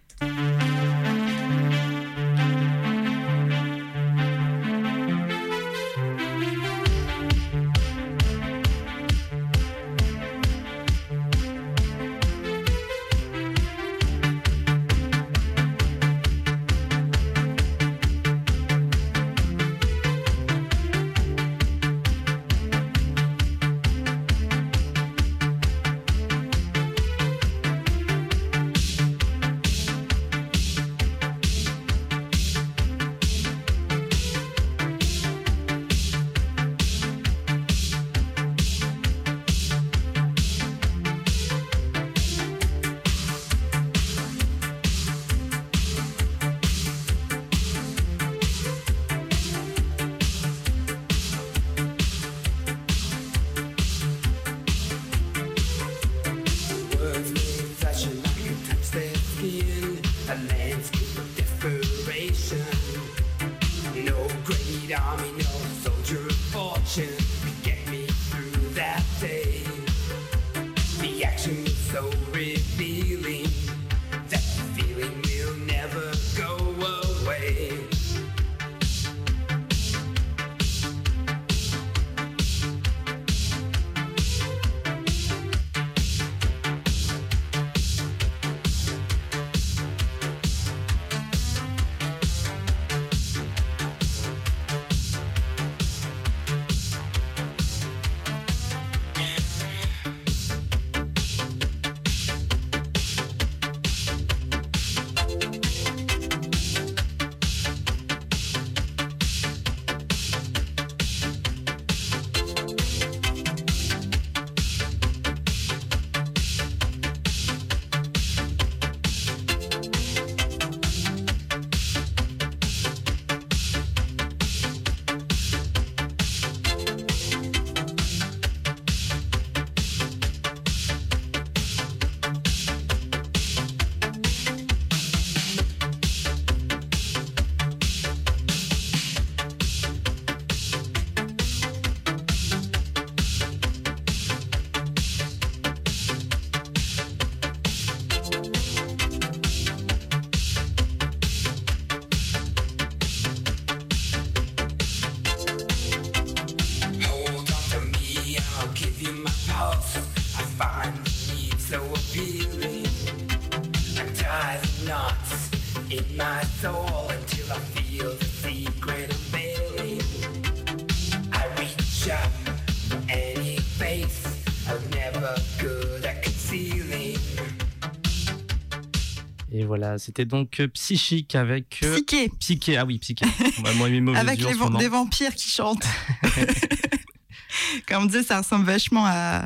[179.97, 181.79] C'était donc euh, psychique avec.
[181.83, 182.29] Euh, psyché.
[182.39, 183.25] Psyché, ah oui, psyché.
[184.15, 185.87] avec les des vampires qui chantent.
[187.87, 189.45] Comme on disait, ça ressemble vachement à,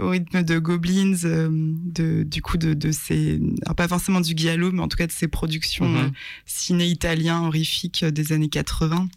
[0.00, 3.40] au rythme de Goblins, euh, de, du coup de, de ces,
[3.76, 6.12] pas forcément du Giallo, mais en tout cas de ces productions mhm.
[6.46, 9.08] ciné italien horrifiques des années 80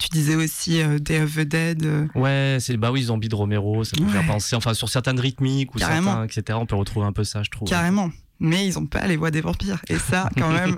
[0.00, 2.08] Tu disais aussi Day of the Dead.
[2.14, 4.10] Ouais, c'est bah oui, Zombie de Romero, ça peut Ouais.
[4.10, 6.24] faire penser, enfin sur certaines rythmiques ou Carrément.
[6.24, 6.58] certains, etc.
[6.60, 7.68] On peut retrouver un peu ça, je trouve.
[7.68, 8.10] carrément.
[8.40, 9.80] Mais ils ont pas les voix des vampires.
[9.88, 10.76] Et ça, quand même,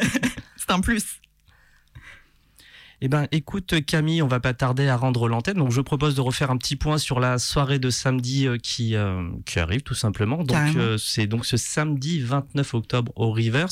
[0.56, 1.20] c'est un plus.
[3.02, 6.22] Eh ben, écoute Camille, on va pas tarder à rendre l'antenne, donc je propose de
[6.22, 9.94] refaire un petit point sur la soirée de samedi euh, qui euh, qui arrive tout
[9.94, 10.42] simplement.
[10.42, 13.68] Donc euh, c'est donc ce samedi 29 octobre au Rivers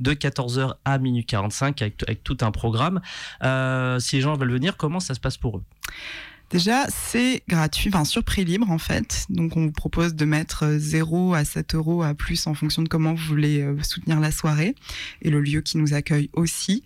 [0.00, 3.00] de 14h à minuit 45 avec, avec tout un programme.
[3.44, 5.62] Euh, si les gens veulent venir, comment ça se passe pour eux?
[6.50, 9.26] Déjà, c'est gratuit, enfin sur prix libre en fait.
[9.30, 12.82] Donc on vous propose de mettre euh, 0 à 7 euros à plus en fonction
[12.82, 14.74] de comment vous voulez euh, soutenir la soirée
[15.22, 16.84] et le lieu qui nous accueille aussi.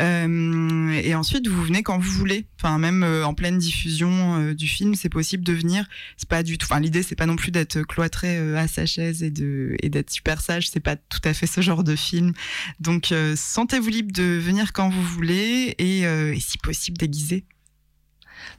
[0.00, 2.46] Euh, et ensuite, vous venez quand vous voulez.
[2.60, 5.86] Enfin, même euh, en pleine diffusion euh, du film, c'est possible de venir.
[6.16, 6.66] C'est pas du tout.
[6.68, 10.40] Enfin, l'idée c'est pas non plus d'être cloîtré euh, à sa chaise et d'être super
[10.40, 10.68] sage.
[10.68, 12.32] C'est pas tout à fait ce genre de film.
[12.80, 17.44] Donc euh, sentez-vous libre de venir quand vous voulez et, euh, et si possible déguisé.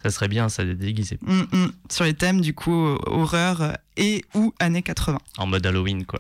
[0.04, 1.18] Ça serait bien, ça, d'être déguisé.
[1.22, 1.72] Mm, mm.
[1.90, 5.18] sur les thèmes du coup horreur et ou années 80.
[5.38, 6.20] En mode Halloween, quoi.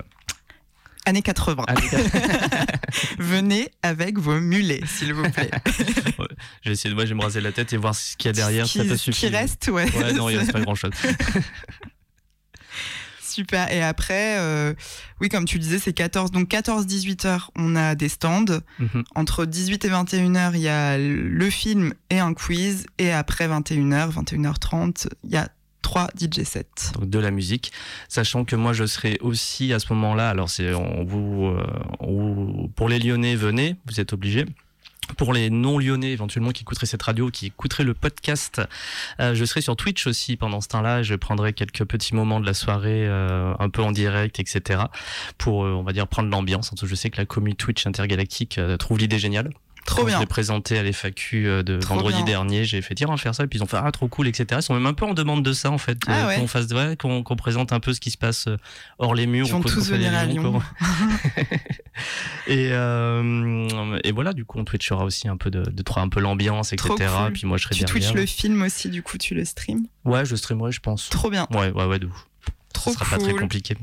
[1.07, 1.63] Années 80.
[1.67, 1.87] Allez,
[3.17, 5.49] Venez avec vos mulets, s'il vous plaît.
[6.61, 8.27] je vais essayer de, moi, je vais me raser la tête et voir ce qu'il
[8.27, 8.67] y a derrière.
[8.67, 9.89] Ce ça qui, peut ce qui reste, ouais.
[9.95, 10.91] Ouais, non, il reste pas grand chose.
[13.37, 13.71] Super.
[13.71, 14.73] Et après, euh,
[15.21, 16.31] oui, comme tu le disais, c'est 14.
[16.31, 18.45] Donc 14-18 heures, on a des stands.
[18.79, 19.03] Mhm.
[19.13, 22.87] Entre 18 et 21 heures, il y a le film et un quiz.
[22.97, 25.49] Et après 21 heures, 21h30, il y a
[25.83, 26.65] trois DJ sets.
[26.95, 27.71] donc de la musique,
[28.09, 30.29] sachant que moi je serai aussi à ce moment-là.
[30.29, 31.63] Alors c'est on vous, euh,
[31.99, 34.45] on vous- pour les Lyonnais venez, vous êtes obligés.
[35.15, 38.61] Pour les non-lyonnais éventuellement qui écouteraient cette radio, qui écouteraient le podcast,
[39.19, 41.03] euh, je serai sur Twitch aussi pendant ce temps-là.
[41.03, 44.81] Je prendrai quelques petits moments de la soirée, euh, un peu en direct, etc.
[45.37, 46.73] Pour, euh, on va dire, prendre l'ambiance.
[46.81, 49.51] Je sais que la commu Twitch intergalactique trouve l'idée géniale.
[49.87, 50.19] Trop Quand Je bien.
[50.19, 52.25] l'ai présenté à l'FAQ euh, de Trop vendredi bien.
[52.25, 52.65] dernier.
[52.65, 53.45] J'ai fait tiens, on va faire ça.
[53.45, 54.45] Et puis ils ont fait ah, trop cool, etc.
[54.57, 55.97] Ils sont même un peu en demande de ça, en fait.
[56.07, 56.35] Ah euh, ouais.
[56.35, 58.57] Qu'on fasse, ouais, qu'on présente un peu ce qui se passe euh,
[58.99, 59.47] hors les murs.
[59.47, 60.61] Ils vont tous venir à Lyon.
[62.47, 66.19] et, euh, et voilà, du coup, on twitchera aussi un peu de, de un peu
[66.19, 66.89] l'ambiance, etc.
[66.97, 67.33] Cool.
[67.33, 67.93] Puis moi, je serai Tu derrière.
[67.93, 69.87] twitches le film aussi, du coup, tu le stream.
[70.03, 71.07] Ouais, je streamerai, je pense.
[71.09, 71.47] Trop bien.
[71.51, 72.27] Ouais, ouais, ouais, de ouf.
[72.73, 73.77] Trop Ce sera pas très compliqué.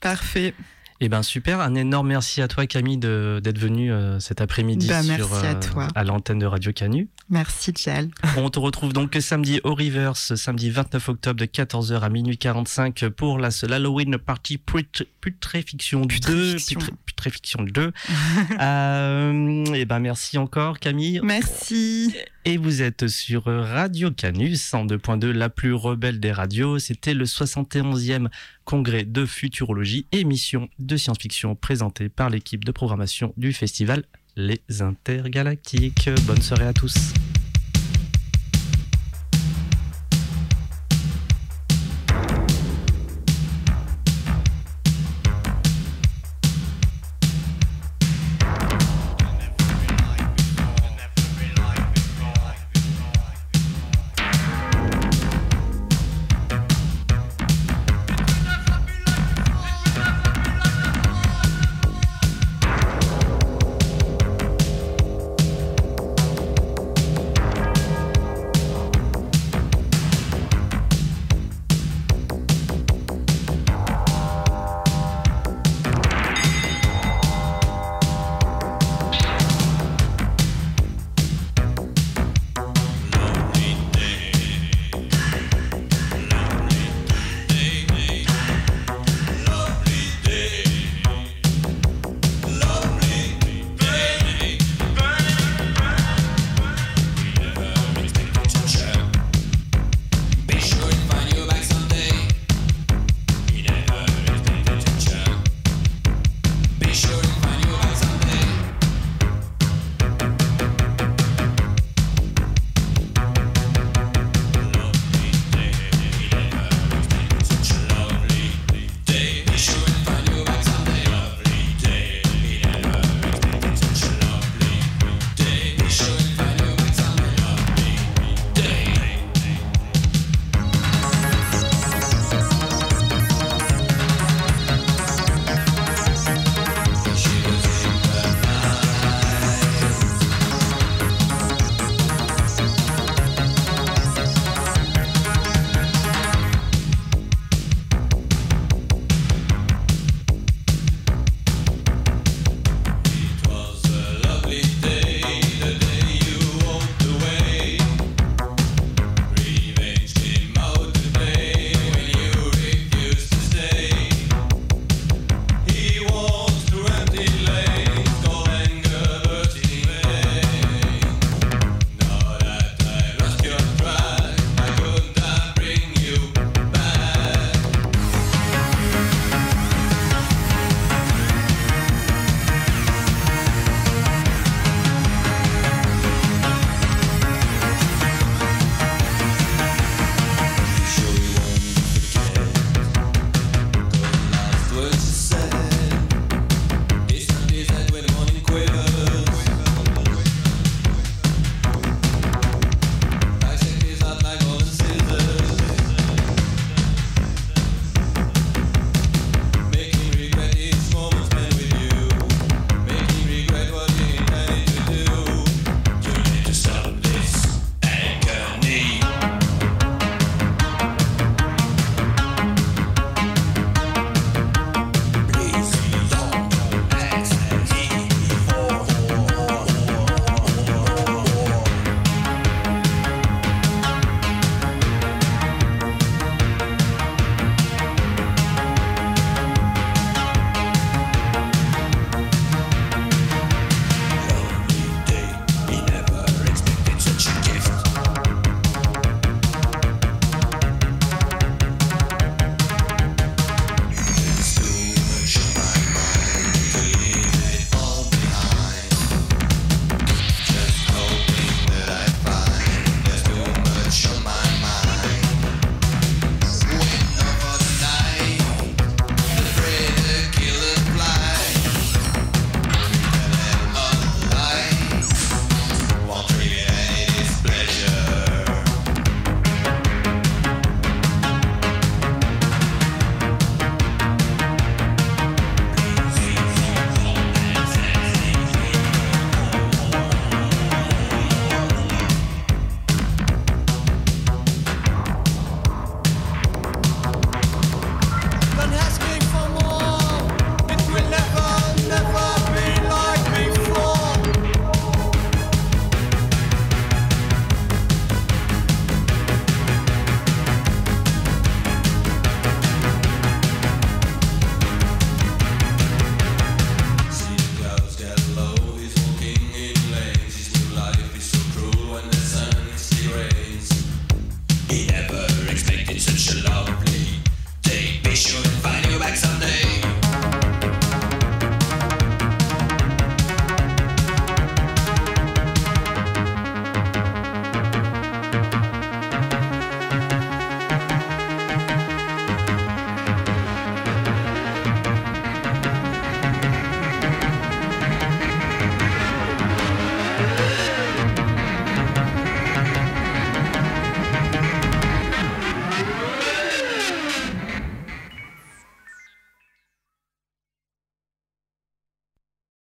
[0.00, 0.54] Parfait.
[1.00, 4.88] Eh ben super, un énorme merci à toi Camille de- d'être venue euh, cet après-midi
[4.88, 5.86] Bah, sur toi.
[5.94, 7.08] à l'antenne de Radio Canu.
[7.30, 8.08] Merci, Jal.
[8.38, 13.08] On te retrouve donc samedi au Rivers, samedi 29 octobre de 14h à minuit 45
[13.10, 16.06] pour la seule Halloween Party Put- Putréfiction 2.
[16.08, 16.80] Putréfiction.
[16.80, 17.92] Putré- Putréfiction 2.
[18.60, 21.20] euh, et ben merci encore Camille.
[21.22, 22.14] Merci.
[22.44, 26.78] Et vous êtes sur Radio Canus, 102.2, la plus rebelle des radios.
[26.78, 28.28] C'était le 71e
[28.64, 34.04] congrès de futurologie, émission de science-fiction présentée par l'équipe de programmation du festival
[34.40, 36.08] Les Intergalactiques.
[36.24, 37.12] Bonne soirée à tous.